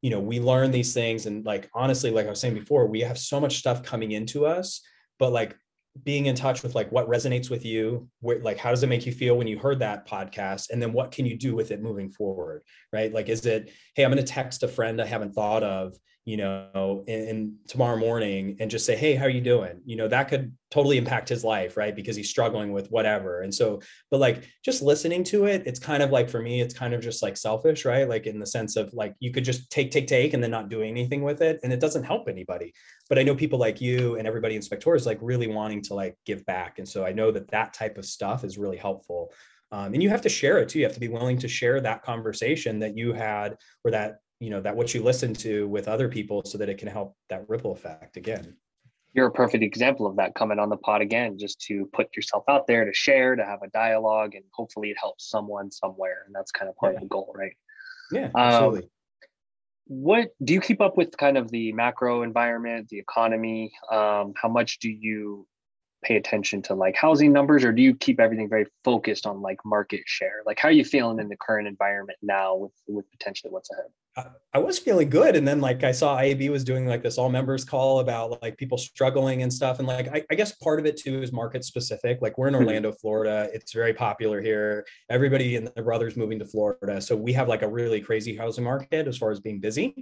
[0.02, 3.02] you know we learn these things and like honestly like i was saying before we
[3.02, 4.82] have so much stuff coming into us
[5.20, 5.58] but like
[6.04, 9.06] being in touch with like what resonates with you where, like how does it make
[9.06, 10.70] you feel when you heard that podcast?
[10.70, 12.62] And then what can you do with it moving forward
[12.94, 13.12] right?
[13.12, 15.96] Like is it hey i'm going to text a friend i haven't thought of
[16.28, 19.80] you know, in, in, tomorrow morning and just say, Hey, how are you doing?
[19.86, 21.96] You know, that could totally impact his life, right?
[21.96, 23.44] Because he's struggling with whatever.
[23.44, 23.80] And so,
[24.12, 27.00] but like just listening to it, it's kind of like for me, it's kind of
[27.00, 28.10] just like selfish, right?
[28.10, 30.68] Like in the sense of like you could just take, take, take, and then not
[30.68, 31.62] do anything with it.
[31.64, 32.74] And it doesn't help anybody.
[33.08, 35.94] But I know people like you and everybody in Spectora is like really wanting to
[35.94, 36.78] like give back.
[36.78, 39.32] And so I know that that type of stuff is really helpful.
[39.72, 40.80] Um, and you have to share it too.
[40.80, 44.50] You have to be willing to share that conversation that you had or that you
[44.50, 47.48] know that what you listen to with other people so that it can help that
[47.50, 48.56] ripple effect again.
[49.14, 52.44] You're a perfect example of that coming on the pod again just to put yourself
[52.48, 56.36] out there to share to have a dialogue and hopefully it helps someone somewhere and
[56.36, 56.98] that's kind of part yeah.
[56.98, 57.54] of the goal right?
[58.12, 58.84] Yeah absolutely.
[58.84, 58.90] um,
[59.88, 63.72] what do you keep up with kind of the macro environment the economy?
[63.92, 65.48] Um, how much do you
[66.04, 69.58] pay attention to like housing numbers or do you keep everything very focused on like
[69.66, 70.44] market share?
[70.46, 73.88] Like how are you feeling in the current environment now with with potentially what's ahead
[74.54, 75.36] I was feeling good.
[75.36, 78.58] And then like I saw IEB was doing like this all members call about like
[78.58, 79.80] people struggling and stuff.
[79.80, 82.20] And like I, I guess part of it too is market specific.
[82.22, 82.64] Like we're in mm-hmm.
[82.64, 83.50] Orlando, Florida.
[83.54, 84.86] It's very popular here.
[85.10, 87.00] Everybody and their brothers moving to Florida.
[87.02, 89.94] So we have like a really crazy housing market as far as being busy.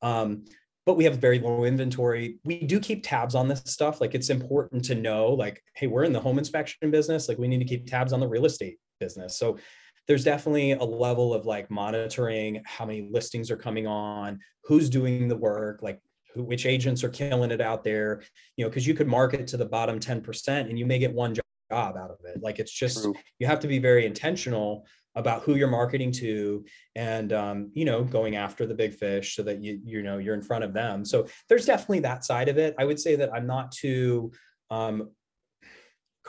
[0.00, 0.44] Um,
[0.86, 2.38] but we have very low inventory.
[2.44, 4.00] We do keep tabs on this stuff.
[4.00, 7.28] Like it's important to know, like, hey, we're in the home inspection business.
[7.28, 9.38] Like we need to keep tabs on the real estate business.
[9.38, 9.58] So
[10.08, 15.28] there's definitely a level of like monitoring how many listings are coming on, who's doing
[15.28, 16.00] the work, like
[16.34, 18.22] who, which agents are killing it out there,
[18.56, 21.34] you know, because you could market to the bottom 10% and you may get one
[21.34, 22.42] job out of it.
[22.42, 23.14] Like it's just, True.
[23.38, 28.04] you have to be very intentional about who you're marketing to and um, you know
[28.04, 31.04] going after the big fish so that you you know you're in front of them
[31.04, 34.30] so there's definitely that side of it i would say that i'm not too
[34.70, 35.10] um,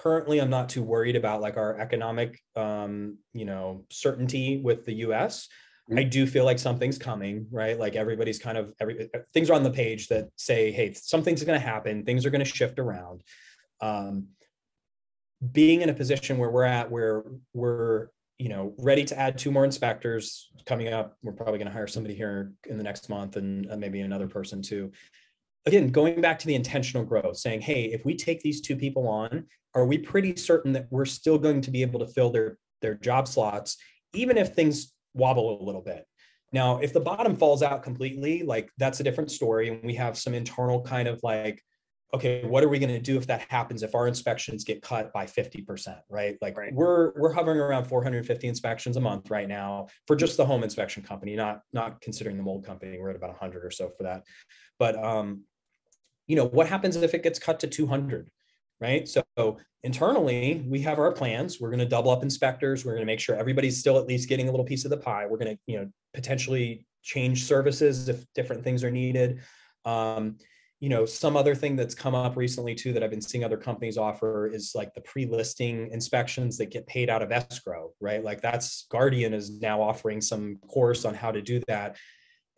[0.02, 4.94] currently i'm not too worried about like our economic um, you know certainty with the
[4.94, 5.48] us
[5.90, 6.00] mm-hmm.
[6.00, 7.78] i do feel like something's coming right?
[7.78, 11.60] Like everybody's kind of every things are on the page that say hey something's going
[11.60, 13.24] to happen things are going to shift around.
[13.82, 14.28] Um,
[15.52, 18.08] being in a position where we're at where we're
[18.38, 21.88] you know ready to add two more inspectors coming up we're probably going to hire
[21.88, 24.92] somebody here in the next month and uh, maybe another person too
[25.66, 29.08] again going back to the intentional growth saying hey if we take these two people
[29.08, 29.46] on
[29.76, 32.96] are we pretty certain that we're still going to be able to fill their their
[32.96, 33.78] job slots
[34.14, 36.06] even if things wobble a little bit?
[36.52, 40.18] Now if the bottom falls out completely like that's a different story and we have
[40.18, 41.62] some internal kind of like
[42.12, 45.14] okay what are we going to do if that happens if our inspections get cut
[45.14, 46.38] by 50% right?
[46.42, 46.74] Like right.
[46.74, 51.04] we're we're hovering around 450 inspections a month right now for just the home inspection
[51.04, 52.98] company not not considering the mold company.
[53.00, 54.24] We're at about 100 or so for that.
[54.80, 55.44] But um
[56.30, 58.32] you know what happens if it gets cut to 200
[58.82, 59.10] right?
[59.10, 61.60] So internally we have our plans.
[61.60, 62.86] We're going to double up inspectors.
[62.86, 64.98] We're going to make sure everybody's still at least getting a little piece of the
[64.98, 65.26] pie.
[65.26, 69.42] We're going to you know potentially change services if different things are needed.
[69.84, 70.38] Um,
[70.80, 73.58] you know some other thing that's come up recently too that i've been seeing other
[73.58, 78.24] companies offer is like the pre-listing inspections that get paid out of escrow right?
[78.24, 81.98] Like that's guardian is now offering some course on how to do that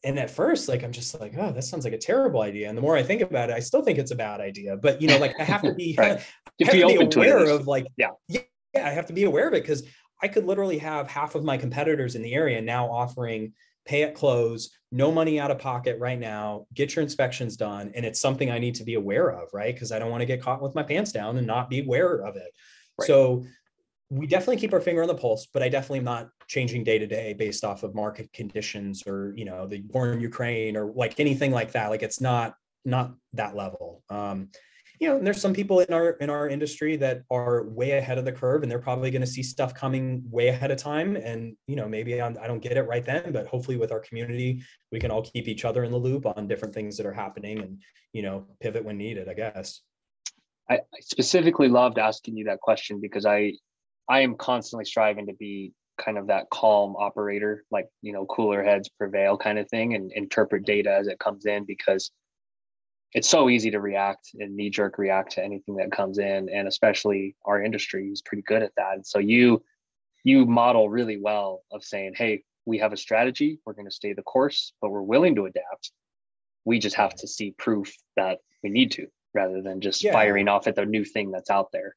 [0.04, 2.78] and at first like i'm just like oh that sounds like a terrible idea and
[2.78, 5.08] the more i think about it i still think it's a bad idea but you
[5.08, 6.20] know like i have to be, right.
[6.62, 8.42] I have to be aware of like yeah yeah
[8.76, 9.84] i have to be aware of it because
[10.22, 13.54] i could literally have half of my competitors in the area now offering
[13.86, 17.92] pay at close, no money out of pocket right now, get your inspections done.
[17.96, 19.74] And it's something I need to be aware of, right?
[19.74, 22.26] Because I don't want to get caught with my pants down and not be aware
[22.26, 22.54] of it.
[23.00, 23.08] Right.
[23.08, 23.46] So
[24.12, 27.00] we definitely keep our finger on the pulse, but I definitely am not changing day
[27.00, 30.92] to day based off of market conditions or, you know, the war in Ukraine or
[30.92, 31.90] like anything like that.
[31.90, 34.04] Like it's not, not that level.
[34.10, 34.50] Um,
[35.00, 38.20] you know, and there's some people in our in our industry that are way ahead
[38.20, 41.16] of the curve, and they're probably going to see stuff coming way ahead of time.
[41.16, 43.92] And you know, maybe I'm, I do not get it right then, but hopefully, with
[43.92, 47.08] our community, we can all keep each other in the loop on different things that
[47.08, 47.82] are happening, and
[48.14, 49.28] you know, pivot when needed.
[49.28, 49.82] I guess.
[50.70, 53.54] I specifically loved asking you that question because I
[54.12, 58.62] I am constantly striving to be kind of that calm operator, like you know, cooler
[58.62, 60.78] heads prevail kind of thing, and interpret mm-hmm.
[60.78, 62.12] data as it comes in because
[63.14, 66.68] it's so easy to react and knee jerk react to anything that comes in and
[66.68, 68.96] especially our industry is pretty good at that.
[68.96, 69.64] And so you
[70.26, 74.14] you model really well of saying hey we have a strategy we're going to stay
[74.14, 75.92] the course but we're willing to adapt.
[76.66, 80.12] We just have to see proof that we need to rather than just yeah.
[80.12, 81.96] firing off at the new thing that's out there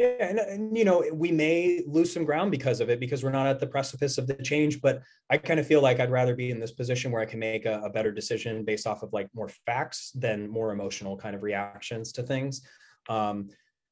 [0.00, 3.30] yeah, and, and you know we may lose some ground because of it because we're
[3.30, 4.80] not at the precipice of the change.
[4.80, 7.38] But I kind of feel like I'd rather be in this position where I can
[7.38, 11.36] make a, a better decision based off of like more facts than more emotional kind
[11.36, 12.62] of reactions to things.
[13.10, 13.50] Um,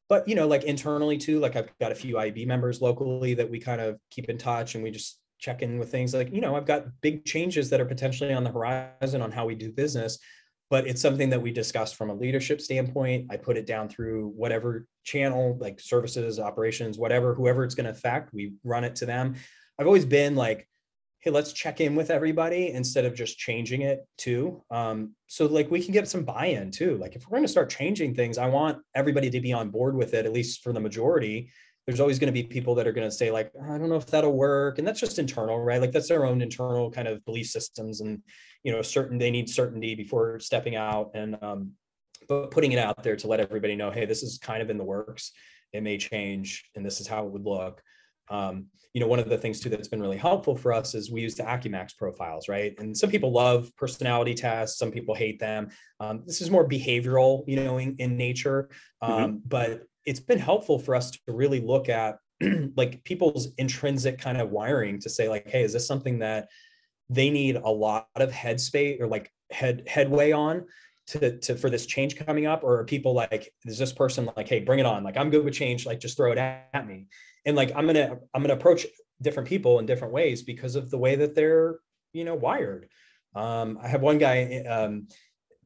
[0.08, 3.50] but you know, like internally too, like I've got a few IEB members locally that
[3.50, 6.40] we kind of keep in touch and we just check in with things like you
[6.40, 9.70] know I've got big changes that are potentially on the horizon on how we do
[9.70, 10.18] business
[10.70, 13.26] but it's something that we discussed from a leadership standpoint.
[13.30, 17.92] I put it down through whatever channel, like services, operations, whatever, whoever it's going to
[17.92, 19.36] affect, we run it to them.
[19.78, 20.68] I've always been like,
[21.20, 24.62] hey, let's check in with everybody instead of just changing it too.
[24.70, 26.96] Um, so like we can get some buy-in too.
[26.98, 29.96] Like if we're going to start changing things, I want everybody to be on board
[29.96, 31.50] with it, at least for the majority.
[31.88, 33.96] There's always going to be people that are going to say like, I don't know
[33.96, 35.80] if that'll work, and that's just internal, right?
[35.80, 38.22] Like that's their own internal kind of belief systems, and
[38.62, 41.72] you know certain they need certainty before stepping out and um,
[42.28, 44.78] but putting it out there to let everybody know hey this is kind of in
[44.78, 45.32] the works
[45.72, 47.82] it may change and this is how it would look
[48.30, 51.10] um, you know one of the things too that's been really helpful for us is
[51.10, 55.38] we use the AccuMax profiles right and some people love personality tests some people hate
[55.38, 55.68] them
[56.00, 58.68] um, this is more behavioral you know in, in nature
[59.02, 59.12] mm-hmm.
[59.12, 59.38] um, mm-hmm.
[59.46, 62.18] but it's been helpful for us to really look at
[62.76, 66.48] like people's intrinsic kind of wiring to say like hey is this something that
[67.10, 70.64] they need a lot of headspace or like head headway on
[71.08, 72.62] to, to for this change coming up?
[72.62, 75.04] Or are people like is this person like hey bring it on.
[75.04, 75.86] Like i'm good with change.
[75.86, 77.06] Like just throw it at me.
[77.44, 78.86] And like i'm gonna i'm gonna approach
[79.20, 81.78] different people in different ways because of the way that they're
[82.12, 82.88] you know wired.
[83.34, 85.08] Um, i have one guy um,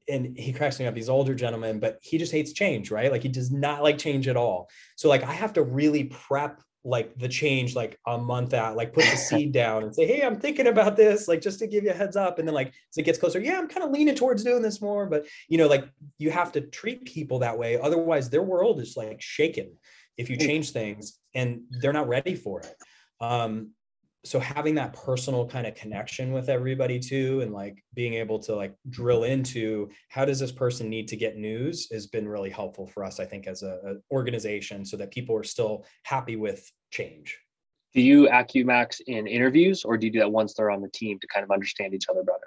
[0.08, 3.22] and he cracks me up he's older gentleman but he just hates change right like
[3.22, 7.16] he does not like change at all so like i have to really prep like
[7.16, 10.38] the change like a month out, like put the seed down and say, Hey, I'm
[10.38, 12.38] thinking about this, like just to give you a heads up.
[12.38, 14.80] And then like as it gets closer, yeah, I'm kind of leaning towards doing this
[14.80, 15.06] more.
[15.06, 15.88] But you know, like
[16.18, 17.78] you have to treat people that way.
[17.78, 19.72] Otherwise, their world is like shaken
[20.16, 22.74] if you change things and they're not ready for it.
[23.20, 23.70] Um,
[24.24, 28.54] so having that personal kind of connection with everybody too and like being able to
[28.54, 32.86] like drill into how does this person need to get news has been really helpful
[32.86, 36.70] for us i think as a, a organization so that people are still happy with
[36.92, 37.38] change.
[37.94, 41.18] Do you AccuMax in interviews or do you do that once they're on the team
[41.18, 42.38] to kind of understand each other better?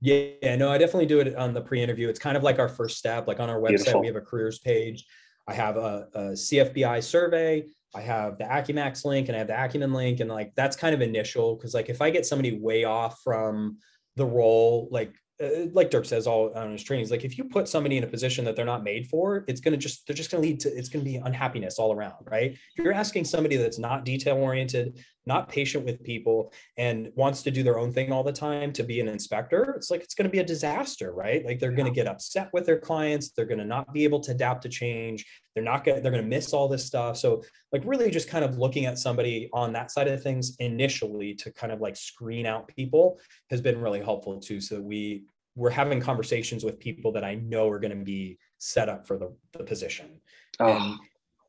[0.00, 2.08] Yeah no i definitely do it on the pre-interview.
[2.08, 4.00] It's kind of like our first step like on our website Beautiful.
[4.02, 5.04] we have a careers page.
[5.48, 7.64] I have a, a cfbi survey
[7.94, 10.20] I have the AccuMax link and I have the Acumen link.
[10.20, 13.78] And like that's kind of initial because like if I get somebody way off from
[14.16, 17.68] the role, like uh, like Dirk says all on his trainings, like if you put
[17.68, 20.30] somebody in a position that they're not made for, it's going to just, they're just
[20.30, 22.52] going to lead to, it's going to be unhappiness all around, right?
[22.76, 24.98] If you're asking somebody that's not detail oriented,
[25.28, 28.82] not patient with people and wants to do their own thing all the time to
[28.82, 31.44] be an inspector, it's like, it's going to be a disaster, right?
[31.44, 31.76] Like they're yeah.
[31.76, 33.30] going to get upset with their clients.
[33.30, 35.24] They're going to not be able to adapt to change.
[35.54, 37.18] They're not going to, they're going to miss all this stuff.
[37.18, 41.34] So like really just kind of looking at somebody on that side of things initially
[41.34, 43.20] to kind of like screen out people
[43.50, 44.60] has been really helpful too.
[44.60, 45.24] So we
[45.54, 49.18] we're having conversations with people that I know are going to be set up for
[49.18, 50.20] the, the position.
[50.60, 50.96] Oh,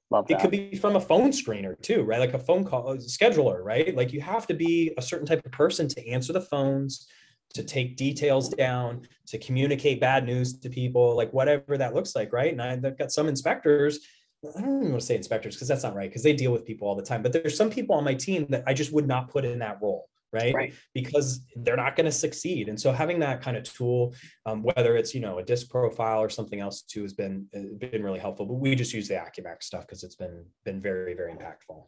[0.09, 0.35] love that.
[0.35, 2.19] It could be from a phone screener too, right?
[2.19, 3.95] Like a phone call uh, scheduler, right?
[3.95, 7.07] Like you have to be a certain type of person to answer the phones,
[7.53, 12.31] to take details down, to communicate bad news to people, like whatever that looks like,
[12.33, 12.51] right?
[12.51, 13.99] And I've got some inspectors
[14.43, 16.65] I don't even want to say inspectors because that's not right because they deal with
[16.65, 17.21] people all the time.
[17.21, 19.79] But there's some people on my team that I just would not put in that
[19.81, 20.53] role right?
[20.53, 20.73] right.
[20.93, 22.69] Because they're not going to succeed.
[22.69, 24.13] And so having that kind of tool,
[24.45, 27.75] um, whether it's you know a disc profile or something else too, has been uh,
[27.77, 28.45] been really helpful.
[28.45, 31.83] But we just use the AccuMax stuff because it's been been very very impactful.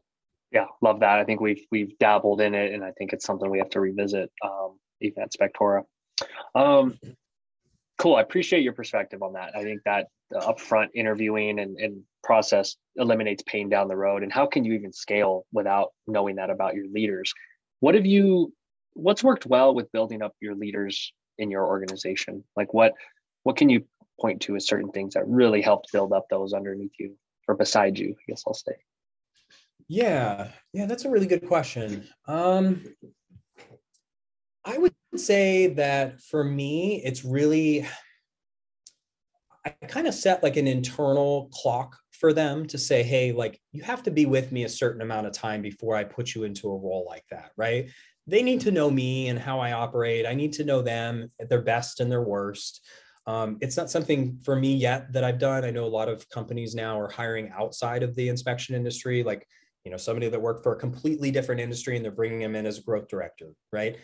[0.52, 1.20] Yeah, love that.
[1.20, 3.80] I think we've we've dabbled in it, and I think it's something we have to
[3.80, 5.84] revisit um, even at Spectora.
[6.56, 7.00] Um,
[7.98, 8.16] cool.
[8.16, 9.56] I appreciate your perspective on that.
[9.56, 14.24] I think that the upfront interviewing and, and process eliminates pain down the road.
[14.24, 17.34] And how can you even scale without knowing that about your leaders?
[17.82, 18.54] What have you
[18.94, 22.46] what's worked well with building up your leaders in your organization?
[22.56, 22.94] Like what
[23.44, 23.84] what can you
[24.20, 27.18] point to as certain things that really helped build up those underneath you
[27.48, 28.76] or beside you i guess i'll say?
[29.88, 30.50] Yeah.
[30.74, 32.08] Yeah that's a really good question.
[32.28, 32.86] Um
[34.64, 37.88] i would say that for me it's really
[39.66, 43.82] i kind of set like an internal clock for them to say, hey, like you
[43.82, 46.70] have to be with me a certain amount of time before I put you into
[46.70, 47.90] a role like that, right?
[48.28, 50.28] They need to know me and how I operate.
[50.28, 52.88] I need to know them at their best and their worst.
[53.26, 55.66] Um, it's not something for me yet that I've done.
[55.66, 59.48] I know a lot of companies now are hiring outside of the inspection industry, like
[59.84, 62.68] you know somebody that worked for a completely different industry and they're bringing them in
[62.68, 63.98] as a growth director, right?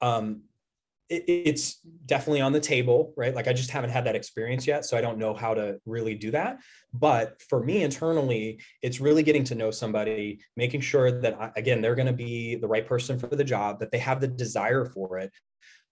[0.00, 0.42] Um,
[1.12, 3.34] it, it's definitely on the table, right?
[3.34, 4.84] Like I just haven't had that experience yet.
[4.84, 6.58] So I don't know how to really do that.
[6.92, 11.80] But for me internally, it's really getting to know somebody, making sure that, I, again,
[11.80, 14.84] they're going to be the right person for the job, that they have the desire
[14.84, 15.30] for it.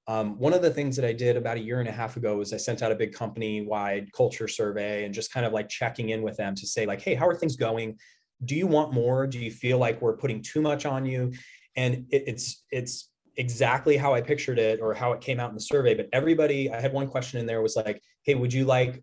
[0.09, 2.39] Um, one of the things that I did about a year and a half ago
[2.39, 5.69] was I sent out a big company wide culture survey and just kind of like
[5.69, 7.97] checking in with them to say, like, hey, how are things going?
[8.45, 9.27] Do you want more?
[9.27, 11.33] Do you feel like we're putting too much on you?
[11.77, 15.55] And it, it's it's exactly how I pictured it or how it came out in
[15.55, 18.65] the survey, but everybody, I had one question in there was like, hey, would you
[18.65, 19.03] like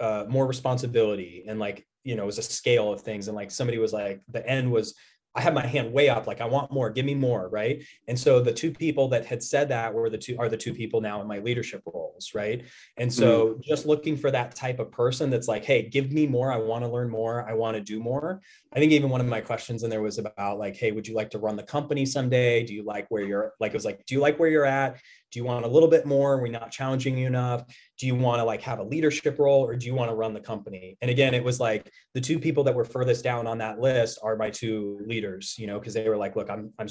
[0.00, 1.44] uh, more responsibility?
[1.46, 3.28] And like, you know, it was a scale of things.
[3.28, 4.94] And like somebody was like, the end was
[5.36, 7.84] I have my hand way up, like I want more, give me more, right?
[8.08, 10.72] And so the two people that had said that were the two are the two
[10.72, 12.64] people now in my leadership roles, right?
[12.96, 13.60] And so mm-hmm.
[13.62, 16.84] just looking for that type of person that's like, hey, give me more, I want
[16.84, 18.40] to learn more, I want to do more.
[18.72, 21.14] I think even one of my questions in there was about like, hey, would you
[21.14, 22.64] like to run the company someday?
[22.64, 24.98] Do you like where you're like it was like, do you like where you're at?
[25.32, 26.34] Do you want a little bit more?
[26.34, 27.64] Are we not challenging you enough?
[27.98, 30.34] Do you want to like have a leadership role or do you want to run
[30.34, 30.98] the company?
[31.00, 34.18] And again, it was like the two people that were furthest down on that list
[34.22, 36.88] are my two leaders, you know, because they were like, look, I'm I'm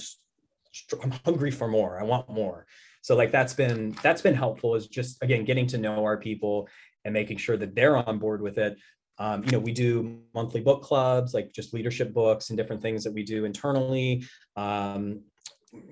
[1.01, 1.99] I'm hungry for more.
[1.99, 2.65] I want more.
[3.01, 6.67] So like that's been that's been helpful is just again getting to know our people
[7.03, 8.77] and making sure that they're on board with it.
[9.17, 13.03] Um, you know, we do monthly book clubs, like just leadership books and different things
[13.03, 14.25] that we do internally.
[14.57, 15.21] Um,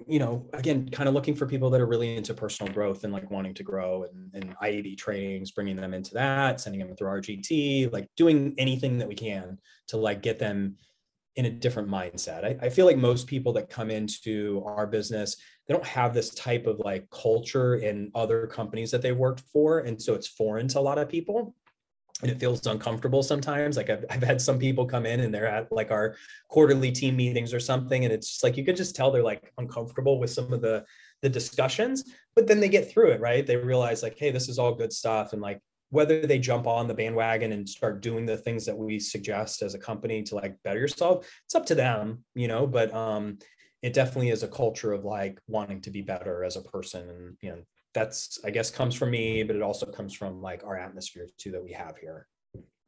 [0.08, 3.14] you know, again, kind of looking for people that are really into personal growth and
[3.14, 7.92] like wanting to grow and, and trainings, bringing them into that, sending them through RGT,
[7.92, 9.58] like doing anything that we can
[9.88, 10.76] to like get them
[11.36, 12.44] in a different mindset.
[12.44, 16.34] I, I feel like most people that come into our business, they don't have this
[16.36, 19.80] type of like culture in other companies that they worked for.
[19.80, 21.56] And so it's foreign to a lot of people.
[22.22, 23.76] And it feels uncomfortable sometimes.
[23.76, 26.16] Like I've, I've had some people come in and they're at like our
[26.48, 29.52] quarterly team meetings or something, and it's just like you could just tell they're like
[29.58, 30.86] uncomfortable with some of the
[31.22, 32.04] the discussions,
[32.36, 33.48] but then they get through it, right?
[33.48, 35.60] They realize like, hey, this is all good stuff, and like
[35.90, 39.76] whether they jump on the bandwagon and start doing the things that we suggest as
[39.76, 42.66] a company to like better yourself, it's up to them, you know.
[42.66, 43.38] But um,
[43.82, 47.38] it definitely is a culture of like wanting to be better as a person, and
[47.42, 50.78] you know that's I guess comes from me, but it also comes from like our
[50.78, 52.28] atmosphere too that we have here.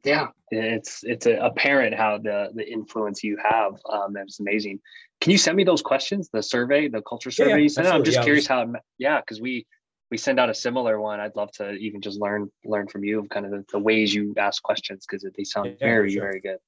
[0.04, 3.72] Yeah, it's it's apparent how the the influence you have.
[3.90, 4.80] Um, that's amazing.
[5.20, 7.88] Can you send me those questions, the survey, the culture survey yeah, yeah, you sent?
[7.88, 8.72] I'm just yeah, curious how.
[8.98, 9.66] Yeah, because we
[10.10, 11.18] we send out a similar one.
[11.18, 14.14] I'd love to even just learn learn from you of kind of the, the ways
[14.14, 16.22] you ask questions because they sound very sure.
[16.22, 16.58] very good.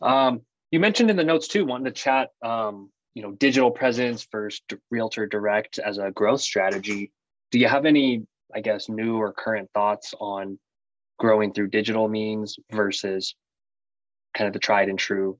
[0.00, 2.30] Um, you mentioned in the notes too, wanting to chat.
[2.44, 7.12] Um, you know, digital presence versus realtor direct as a growth strategy
[7.50, 8.22] do you have any
[8.54, 10.58] i guess new or current thoughts on
[11.18, 13.34] growing through digital means versus
[14.36, 15.38] kind of the tried and true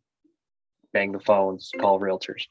[0.92, 2.44] bang the phones call realtors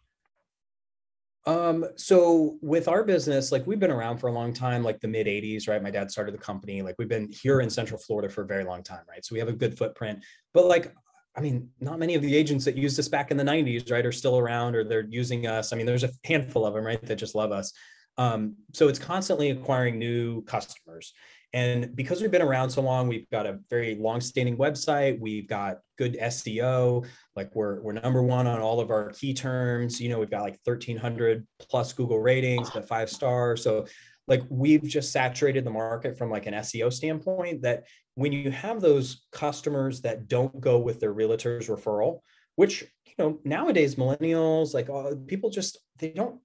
[1.47, 5.07] um, so with our business, like we've been around for a long time, like the
[5.07, 5.81] mid 80s, right?
[5.81, 6.81] My dad started the company.
[6.81, 9.23] Like we've been here in Central Florida for a very long time, right?
[9.23, 10.23] So we have a good footprint.
[10.53, 10.93] But like,
[11.35, 14.05] I mean, not many of the agents that used us back in the 90s, right,
[14.05, 15.71] are still around or they're using us.
[15.71, 17.73] I mean, there's a handful of them, right, that just love us.
[18.17, 21.13] Um, so it's constantly acquiring new customers.
[21.53, 25.17] And because we've been around so long, we've got a very long-standing website.
[25.21, 27.05] We've got good SEO.
[27.37, 30.01] Like we're we're number one on all of our key terms.
[30.01, 33.63] You know, we've got like 1,300 plus Google ratings, the five stars.
[33.63, 33.85] So
[34.27, 37.61] like we've just saturated the market from like an SEO standpoint.
[37.61, 37.85] That
[38.15, 42.19] when you have those customers that don't go with their realtor's referral,
[42.55, 46.39] which you know nowadays millennials like uh, people just they don't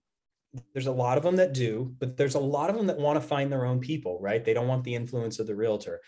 [0.72, 3.20] there's a lot of them that do, but there's a lot of them that want
[3.20, 4.44] to find their own people, right?
[4.44, 6.00] They don't want the influence of the realtor.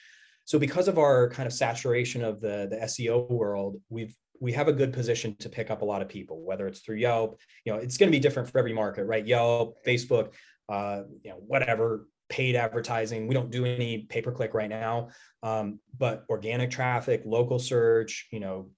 [0.44, 4.66] So because of our kind of saturation of the, the SEO world, we've we have
[4.66, 7.72] a good position to pick up a lot of people, whether it's through Yelp, you
[7.72, 9.24] know, it's going to be different for every market, right?
[9.24, 10.32] Yelp, Facebook,
[10.68, 13.28] uh, you know, whatever, paid advertising.
[13.28, 15.10] We don't do any pay per click right now,
[15.44, 18.70] um, but organic traffic, local search, you know,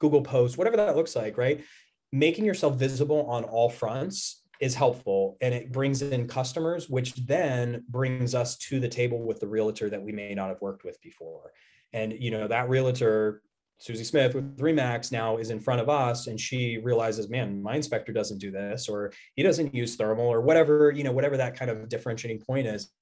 [0.00, 1.62] Google posts, whatever that looks like, right?
[2.10, 7.84] Making yourself visible on all fronts is helpful and it brings in customers, which then
[7.88, 11.02] brings us to the table with the realtor that we may not have worked with
[11.02, 11.50] before.
[11.92, 13.42] And you know that realtor,
[13.78, 17.74] Susie Smith with Remax now is in front of us, and she realizes, man, my
[17.74, 21.58] inspector doesn't do this, or he doesn't use thermal, or whatever you know, whatever that
[21.58, 22.92] kind of differentiating point is.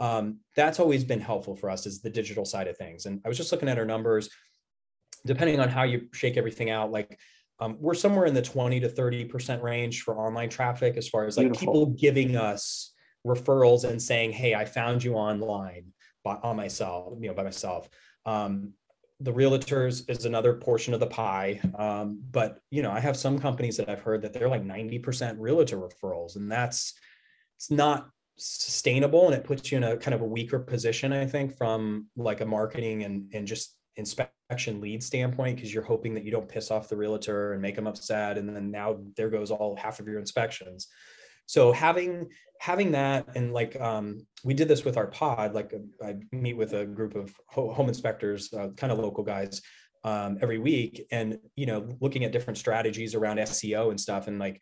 [0.00, 3.06] Um, that's always been helpful for us is the digital side of things.
[3.06, 4.28] And I was just looking at our numbers.
[5.26, 7.18] Depending on how you shake everything out, like
[7.60, 11.36] um, we're somewhere in the 20 to 30% range for online traffic as far as
[11.36, 11.72] like Beautiful.
[11.72, 12.92] people giving us
[13.26, 15.92] referrals and saying, Hey, I found you online
[16.24, 17.88] by, on myself, you know, by myself.
[18.24, 18.72] Um,
[19.20, 21.60] the realtors is another portion of the pie.
[21.78, 25.36] Um, but you know, I have some companies that I've heard that they're like 90%
[25.38, 26.94] realtor referrals and that's,
[27.56, 31.26] it's not sustainable and it puts you in a kind of a weaker position, I
[31.26, 36.24] think, from like a marketing and, and just inspection lead standpoint because you're hoping that
[36.24, 39.50] you don't piss off the realtor and make them upset and then now there goes
[39.50, 40.88] all half of your inspections.
[41.46, 42.28] So having
[42.60, 46.56] having that and like um, we did this with our pod like uh, i meet
[46.56, 49.62] with a group of home inspectors uh, kind of local guys
[50.04, 54.38] um, every week and you know looking at different strategies around seo and stuff and
[54.38, 54.60] like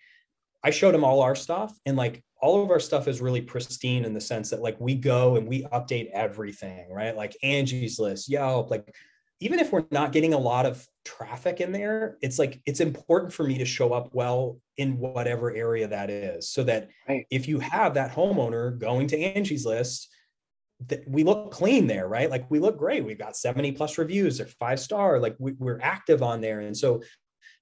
[0.64, 4.04] i showed them all our stuff and like all of our stuff is really pristine
[4.04, 7.16] in the sense that like we go and we update everything right?
[7.16, 8.94] Like angie's list yelp like
[9.40, 13.32] even if we're not getting a lot of traffic in there, it's like it's important
[13.32, 16.50] for me to show up well in whatever area that is.
[16.50, 17.24] So that right.
[17.30, 20.08] if you have that homeowner going to Angie's list,
[20.86, 22.30] that we look clean there, right?
[22.30, 23.04] Like we look great.
[23.04, 26.60] We've got 70 plus reviews, they're five star, like we, we're active on there.
[26.60, 27.02] And so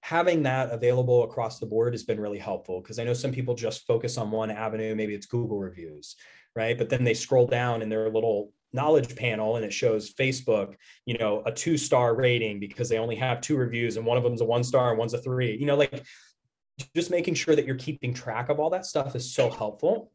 [0.02, 3.54] having that available across the board has been really helpful because I know some people
[3.54, 6.16] just focus on one avenue, maybe it's Google reviews,
[6.54, 6.76] right?
[6.76, 10.74] But then they scroll down in their little knowledge panel and it shows Facebook,
[11.06, 14.22] you know, a two star rating because they only have two reviews and one of
[14.22, 15.56] them's a one star and one's a three.
[15.58, 16.04] You know, like
[16.94, 20.12] just making sure that you're keeping track of all that stuff is so helpful.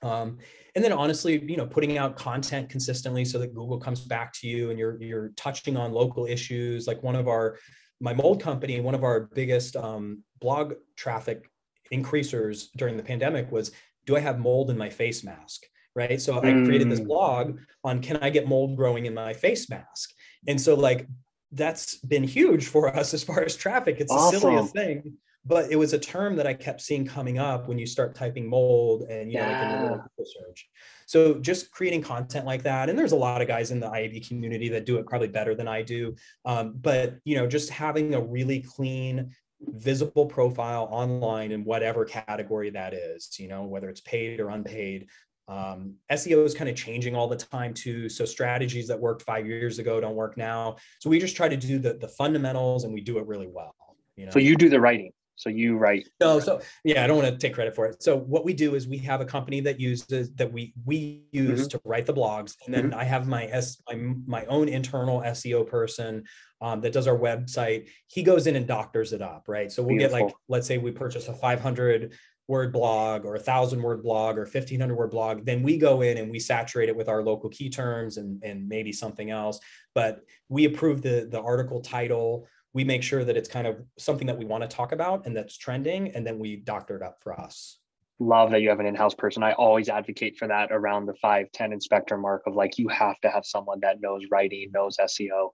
[0.00, 0.38] Um,
[0.74, 4.46] and then honestly, you know, putting out content consistently so that Google comes back to
[4.46, 6.86] you and you're you're touching on local issues.
[6.86, 7.58] Like one of our
[8.00, 11.50] my mold company, one of our biggest um, blog traffic
[11.90, 13.72] increasers during the pandemic was,
[14.06, 15.64] do I have mold in my face mask?
[15.98, 16.20] Right?
[16.20, 17.08] So I created this mm.
[17.08, 20.12] blog on can I get mold growing in my face mask?
[20.46, 21.08] And so like
[21.50, 23.96] that's been huge for us as far as traffic.
[23.98, 24.34] It's awesome.
[24.34, 27.78] the silliest thing, but it was a term that I kept seeing coming up when
[27.78, 30.68] you start typing mold and you know like in Google search.
[31.06, 34.28] So just creating content like that, and there's a lot of guys in the IEB
[34.28, 36.14] community that do it probably better than I do.
[36.44, 42.70] Um, but you know, just having a really clean, visible profile online in whatever category
[42.70, 45.08] that is, you know, whether it's paid or unpaid.
[45.48, 48.08] Um, SEO is kind of changing all the time too.
[48.08, 50.76] So strategies that worked five years ago don't work now.
[51.00, 53.74] So we just try to do the the fundamentals and we do it really well.
[54.16, 54.30] You know?
[54.30, 55.12] So you do the writing.
[55.38, 56.08] So you write.
[56.20, 58.02] No, so yeah, I don't want to take credit for it.
[58.02, 61.68] So what we do is we have a company that uses that we we use
[61.68, 63.94] to write the blogs, and then I have my s my,
[64.26, 66.24] my own internal SEO person
[66.60, 67.88] um, that does our website.
[68.08, 69.70] He goes in and doctors it up, right?
[69.70, 72.14] So we'll get like let's say we purchase a 500
[72.48, 76.18] word blog or a thousand word blog or 1500 word blog then we go in
[76.18, 79.60] and we saturate it with our local key terms and and maybe something else
[79.94, 84.26] but we approve the the article title we make sure that it's kind of something
[84.26, 87.18] that we want to talk about and that's trending and then we doctor it up
[87.22, 87.78] for us
[88.20, 89.44] Love that you have an in-house person.
[89.44, 93.20] I always advocate for that around the five, 10 inspector mark of like, you have
[93.20, 95.50] to have someone that knows writing, knows SEO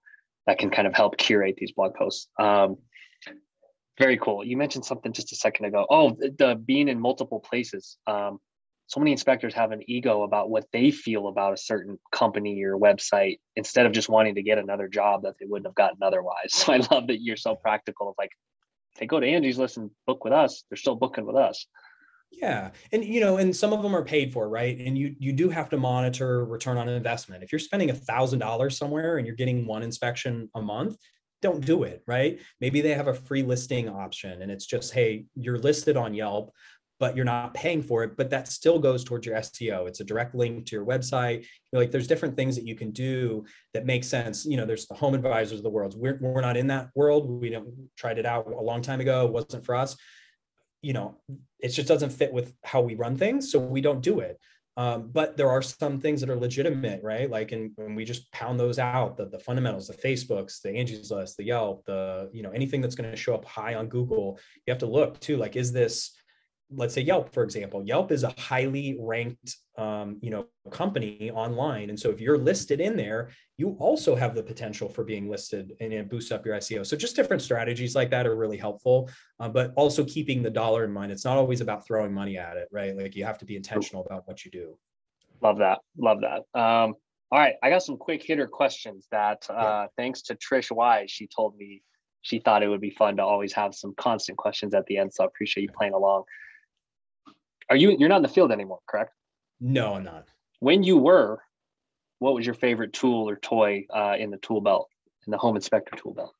[0.46, 2.28] that can kind of help curate these blog posts.
[2.38, 2.78] Um,
[3.98, 4.44] very cool.
[4.44, 5.86] You mentioned something just a second ago.
[5.88, 7.96] Oh, the, the being in multiple places.
[8.06, 8.38] Um,
[8.86, 12.76] so many inspectors have an ego about what they feel about a certain company or
[12.78, 16.34] website instead of just wanting to get another job that they wouldn't have gotten otherwise.
[16.52, 18.30] So I love that you're so practical of like,
[18.98, 21.66] they go to Angie's List and book with us, they're still booking with us.
[22.30, 25.32] yeah and you know and some of them are paid for right and you you
[25.32, 29.26] do have to monitor return on investment if you're spending a thousand dollars somewhere and
[29.26, 30.96] you're getting one inspection a month
[31.44, 32.40] don't do it right?
[32.60, 36.52] Maybe they have a free listing option and it's just hey you're listed on yelp
[36.98, 40.04] but you're not paying for it but that still goes towards your seo it's a
[40.04, 41.40] direct link to your website.
[41.40, 44.46] You know, like there's different things that you can do that make sense.
[44.46, 45.94] You know there's the home advisors of the world.
[45.96, 47.28] We're, we're not in that world.
[47.28, 49.26] We don't tried it out a long time ago.
[49.26, 49.96] It wasn't for us.
[50.80, 51.08] You know
[51.60, 54.38] it just doesn't fit with how we run things so we don't do it
[54.76, 57.30] um, but there are some things that are legitimate right?
[57.30, 61.36] Like and, we just pound those out the, the fundamentals the facebooks the angie's list
[61.36, 64.70] the yelp the you know anything that's going to show up high on google you
[64.70, 66.16] have to look too like is this
[66.70, 71.90] let's say Yelp, for example, Yelp is a highly ranked, um, you know, company online,
[71.90, 75.72] and so if you're listed in there, you also have the potential for being listed
[75.80, 76.84] and it boosts up your SEO.
[76.84, 79.08] So just different strategies like that are really helpful,
[79.38, 81.12] uh, but also keeping the dollar in mind.
[81.12, 82.96] It's not always about throwing money at it, right?
[82.96, 84.76] Like you have to be intentional about what you do.
[85.40, 85.80] Love that.
[85.96, 86.38] Love that.
[86.58, 86.94] Um,
[87.30, 87.54] all right.
[87.62, 91.82] I got some quick hitter questions that, uh, thanks to Trish Wise, she told me
[92.22, 95.12] she thought it would be fun to always have some constant questions at the end.
[95.12, 96.24] So I appreciate you playing along.
[97.70, 99.12] Are you, you're not in the field anymore, correct?
[99.60, 100.26] No, I'm not.
[100.60, 101.42] When you were,
[102.18, 104.88] what was your favorite tool or toy uh, in the tool belt,
[105.26, 106.34] in the home inspector tool belt?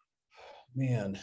[0.75, 1.18] Man.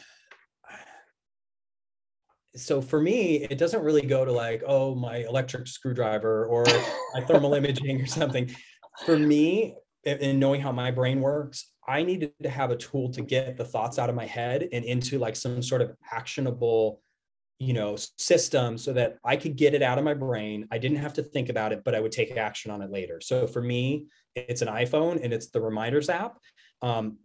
[2.55, 6.65] So for me, it doesn't really go to like, oh, my electric screwdriver or
[7.13, 8.53] my thermal imaging or something.
[9.05, 9.75] For me,
[10.05, 13.65] and knowing how my brain works, I needed to have a tool to get the
[13.65, 17.01] thoughts out of my head and into like some sort of actionable,
[17.61, 20.67] you know, system so that I could get it out of my brain.
[20.71, 23.21] I didn't have to think about it, but I would take action on it later.
[23.21, 26.39] So for me, it's an iPhone and it's the reminders app.
[26.81, 27.17] Um,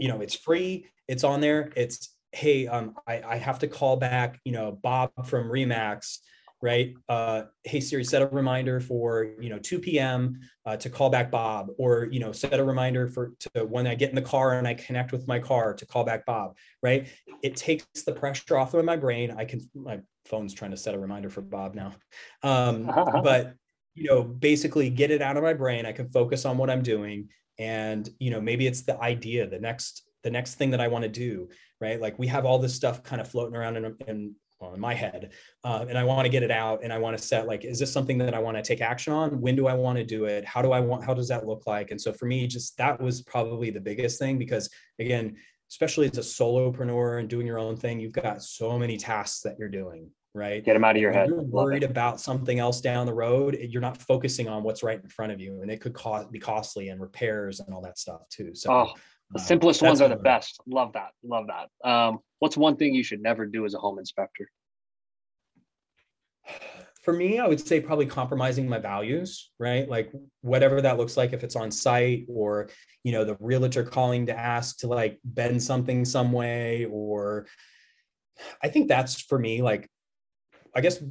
[0.00, 0.86] you know, it's free.
[1.08, 1.74] It's on there.
[1.76, 6.20] It's hey, um, I, I have to call back, you know, Bob from Remax,
[6.62, 6.94] right?
[7.08, 10.40] Uh, hey Siri, set a reminder for you know 2 p.m.
[10.64, 13.96] Uh, to call back Bob, or you know, set a reminder for to when I
[13.96, 17.08] get in the car and I connect with my car to call back Bob, right?
[17.42, 19.34] It takes the pressure off of my brain.
[19.36, 21.94] I can my phone's trying to set a reminder for Bob now,
[22.42, 22.86] um,
[23.22, 23.54] but
[23.94, 25.84] you know, basically get it out of my brain.
[25.84, 29.58] I can focus on what I'm doing, and you know, maybe it's the idea, the
[29.58, 31.48] next the next thing that I want to do,
[31.80, 32.00] right?
[32.00, 34.94] Like we have all this stuff kind of floating around in, in well, in my
[34.94, 35.32] head,
[35.64, 37.80] uh, and I want to get it out, and I want to set like, is
[37.80, 39.40] this something that I want to take action on?
[39.40, 40.44] When do I want to do it?
[40.44, 41.04] How do I want?
[41.04, 41.90] How does that look like?
[41.90, 45.36] And so for me, just that was probably the biggest thing because again,
[45.68, 49.56] especially as a solopreneur and doing your own thing, you've got so many tasks that
[49.58, 50.64] you're doing, right?
[50.64, 51.28] Get them out of your When head.
[51.30, 53.58] You're worried about something else down the road.
[53.60, 56.38] You're not focusing on what's right in front of you, and it could cost be
[56.38, 58.54] costly and repairs and all that stuff too.
[58.54, 58.92] So Oh,
[59.32, 60.60] the simplest that's ones are the best.
[60.66, 61.10] Love that.
[61.24, 61.88] Love that.
[61.88, 64.48] Um, what's one thing you should never do as a home inspector?
[67.02, 69.88] for me, I would say probably compromising my values, right?
[69.88, 72.70] Like whatever that looks like, if it's on site or,
[73.02, 77.46] you know, the realtor calling to ask to like bend something some way, or
[78.62, 79.88] I think that's for me, like,
[80.74, 81.02] I guess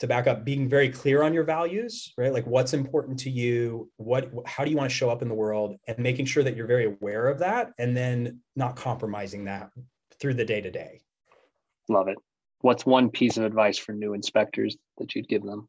[0.00, 2.32] to back up, being very clear on your values, right?
[2.32, 5.34] Like what's important to you, what, how do you want to show up in the
[5.34, 9.70] world and making sure that you're very aware of that and then not compromising that
[10.18, 11.00] through the day to day.
[11.88, 12.18] Love it.
[12.60, 15.68] what's one piece of advice for new inspectors that you'd give them?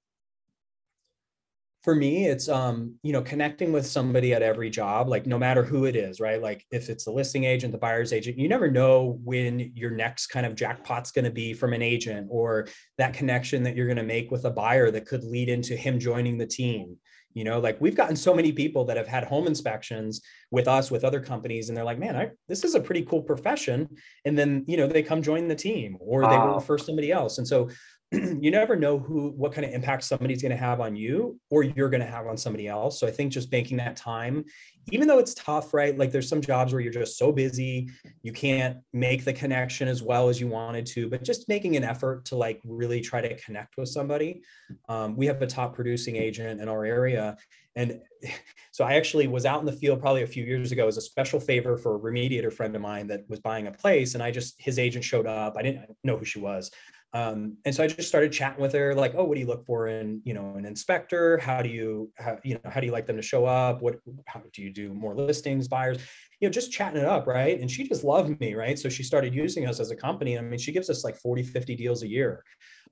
[1.83, 5.63] For me it's um you know connecting with somebody at every job like no matter
[5.63, 6.41] who it is right?
[6.41, 10.27] Like if it's the listing agent the buyer's agent you never know when your next
[10.27, 12.67] kind of jackpot's going to be from an agent or
[12.97, 15.99] that connection that you're going to make with a buyer that could lead into him
[15.99, 16.97] joining the team.
[17.33, 20.21] You know like we've gotten so many people that have had home inspections
[20.51, 23.23] with us with other companies and they're like man I, this is a pretty cool
[23.23, 23.87] profession.
[24.25, 27.37] And then you know they come join the team or they refer somebody else.
[27.39, 27.69] And so
[28.11, 31.63] you never know who what kind of impact somebody's going to have on you or
[31.63, 32.99] you're going to have on somebody else.
[32.99, 34.43] So i think just banking that time
[34.91, 35.97] even though it's tough right?
[35.97, 37.89] Like there's some jobs where you're just so busy
[38.21, 41.85] you can't make the connection as well as you wanted to but just making an
[41.85, 44.41] effort to like really try to connect with somebody.
[44.89, 47.37] Um, we have a top producing agent in our area
[47.77, 48.01] and
[48.71, 51.01] so i actually was out in the field probably a few years ago as a
[51.01, 54.29] special favor for a remediator friend of mine that was buying a place and i
[54.29, 55.55] just his agent showed up.
[55.57, 56.71] I didn't know who she was
[57.13, 59.65] um, and so I just started chatting with her, like, oh, what do you look
[59.65, 61.37] for in, you know, an inspector?
[61.39, 63.81] How do you, how, you know, how do you like them to show up?
[63.81, 63.97] What,
[64.27, 65.97] how do you do more listings, buyers?
[66.39, 67.59] You know, just chatting it up, right?
[67.59, 68.79] And she just loved me, right?
[68.79, 70.37] So she started using us as a company.
[70.37, 72.45] I mean, she gives us like 40, 50 deals a year.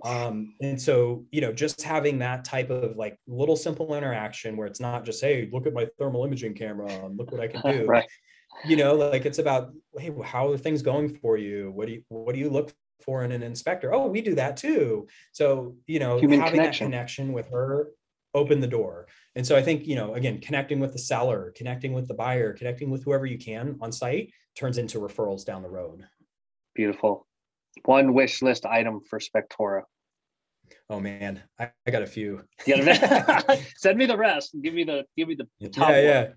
[0.03, 4.67] Um, and so, you know, just having that type of like little simple interaction where
[4.67, 7.61] it's not just, hey, look at my thermal imaging camera and look what I can
[7.71, 7.85] do.
[7.85, 8.07] right.
[8.65, 11.71] You know, like it's about, hey, how are things going for you?
[11.71, 13.93] What do you, what do you look for in an inspector.
[13.93, 15.07] Oh, we do that too.
[15.31, 16.91] So, you know, Human having connection.
[16.91, 17.91] that connection with her
[18.33, 19.07] opened the door.
[19.35, 22.53] And so I think, you know, again, connecting with the seller, connecting with the buyer,
[22.53, 26.05] connecting with whoever you can on site turns into referrals down the road.
[26.75, 27.25] Beautiful.
[27.85, 29.83] One wish list item for Spectora.
[30.89, 32.43] Oh man, I, I got a few.
[33.77, 34.55] Send me the rest.
[34.61, 35.89] Give me the give me the top.
[35.89, 36.03] Yeah, one.
[36.03, 36.27] yeah.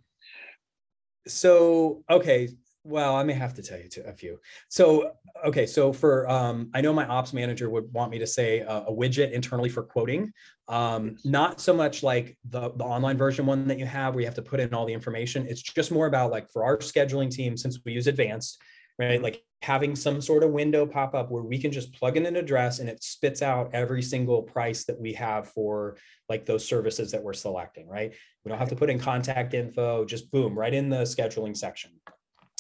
[1.26, 2.48] So okay,
[2.85, 4.41] well, I may have to tell you to, a few.
[4.68, 5.12] So,
[5.45, 8.85] okay, so for um, I know my ops manager would want me to say a,
[8.89, 10.33] a widget internally for quoting,
[10.68, 14.26] um, not so much like the the online version one that you have where you
[14.26, 15.47] have to put in all the information.
[15.47, 18.61] It's just more about like for our scheduling team, since we use advanced,
[18.99, 19.22] right?
[19.22, 22.35] Like having some sort of window pop up where we can just plug in an
[22.35, 25.97] address and it spits out every single price that we have for
[26.28, 28.12] like those services that we're selecting, right?
[28.45, 31.93] We don't have to put in contact info, just boom, right in the scheduling section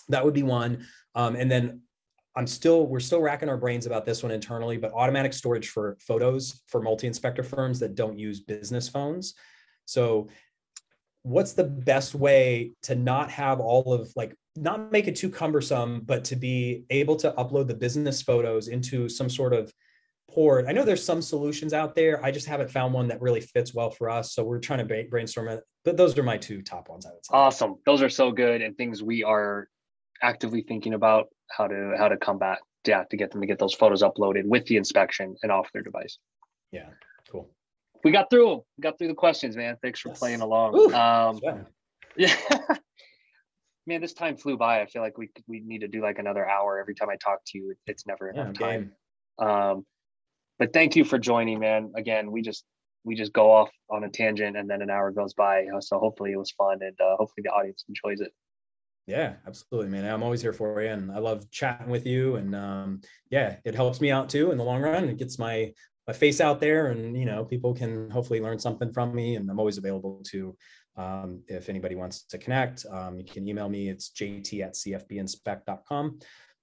[0.08, 0.86] that would be one.
[1.14, 1.80] Um, and then
[2.34, 5.96] I'm still, we're still racking our brains about this one internally, but automatic storage for
[6.00, 9.34] photos for multi-inspector firms that don't use business phones.
[9.84, 10.28] So
[11.22, 16.02] what's the best way to not have all of like, not make it too cumbersome,
[16.04, 19.72] but to be able to upload the business photos into some sort of
[20.30, 20.66] port.
[20.66, 22.24] I know there's some solutions out there.
[22.24, 24.34] I just haven't found one that really fits well for us.
[24.34, 25.60] So we're trying to brainstorm it.
[25.84, 27.30] But those are my two top ones, I would say.
[27.34, 27.76] Awesome.
[27.84, 29.68] Those are so good and things we are
[30.22, 33.74] actively thinking about how to how to combat yeah to get them to get those
[33.74, 36.18] photos uploaded with the inspection and off their device.
[36.70, 36.88] Yeah,
[37.30, 37.50] cool.
[38.04, 38.60] We got through them.
[38.76, 39.76] We got through the questions, man.
[39.82, 40.18] Thanks for yes.
[40.18, 40.74] playing along.
[40.76, 41.58] Ooh, um, yeah.
[42.16, 42.76] yeah.
[43.86, 44.80] man, this time flew by.
[44.80, 47.40] I feel like we we need to do like another hour every time I talk
[47.48, 47.74] to you.
[47.86, 48.92] It's never enough yeah, time.
[49.38, 49.86] Um,
[50.58, 51.92] but thank you for joining, man.
[51.96, 52.64] Again, we just
[53.04, 55.66] we just go off on a tangent and then an hour goes by.
[55.80, 58.32] So hopefully it was fun and uh, hopefully the audience enjoys it.
[59.06, 60.04] Yeah, absolutely, man.
[60.04, 62.36] I'm always here for you, and I love chatting with you.
[62.36, 63.00] And um,
[63.30, 65.08] yeah, it helps me out too in the long run.
[65.08, 65.72] It gets my
[66.06, 69.36] my face out there, and you know, people can hopefully learn something from me.
[69.36, 70.56] And I'm always available to
[70.96, 72.86] um, if anybody wants to connect.
[72.90, 73.88] Um, you can email me.
[73.88, 76.18] It's jt at cfbinspect.com.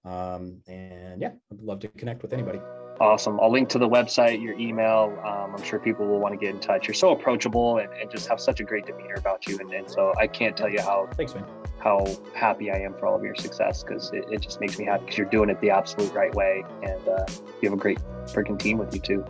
[0.05, 2.59] Um, and yeah, I'd love to connect with anybody.
[2.99, 3.39] Awesome.
[3.39, 5.17] I'll link to the website, your email.
[5.25, 6.85] Um, I'm sure people will want to get in touch.
[6.85, 9.57] You're so approachable and, and just have such a great demeanor about you.
[9.59, 11.45] And, and so I can't tell you how thanks, man.
[11.79, 14.83] How happy I am for all of your success because it, it, just makes me
[14.83, 17.25] happy because you're doing it the absolute right way, and uh,
[17.61, 19.25] you have a great freaking team with you too.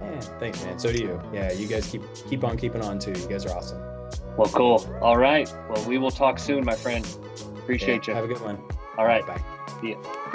[0.00, 0.78] Yeah, thanks, man.
[0.78, 1.20] So do you.
[1.30, 3.12] Yeah, you guys keep keep on keeping on too.
[3.12, 3.82] You guys are awesome.
[4.38, 4.86] Well, cool.
[5.02, 5.52] All right.
[5.68, 7.06] Well, we will talk soon, my friend.
[7.58, 8.14] Appreciate yeah, you.
[8.14, 8.58] Have a good one.
[8.98, 9.26] All right.
[9.26, 9.42] Bye.
[9.80, 10.32] See ya.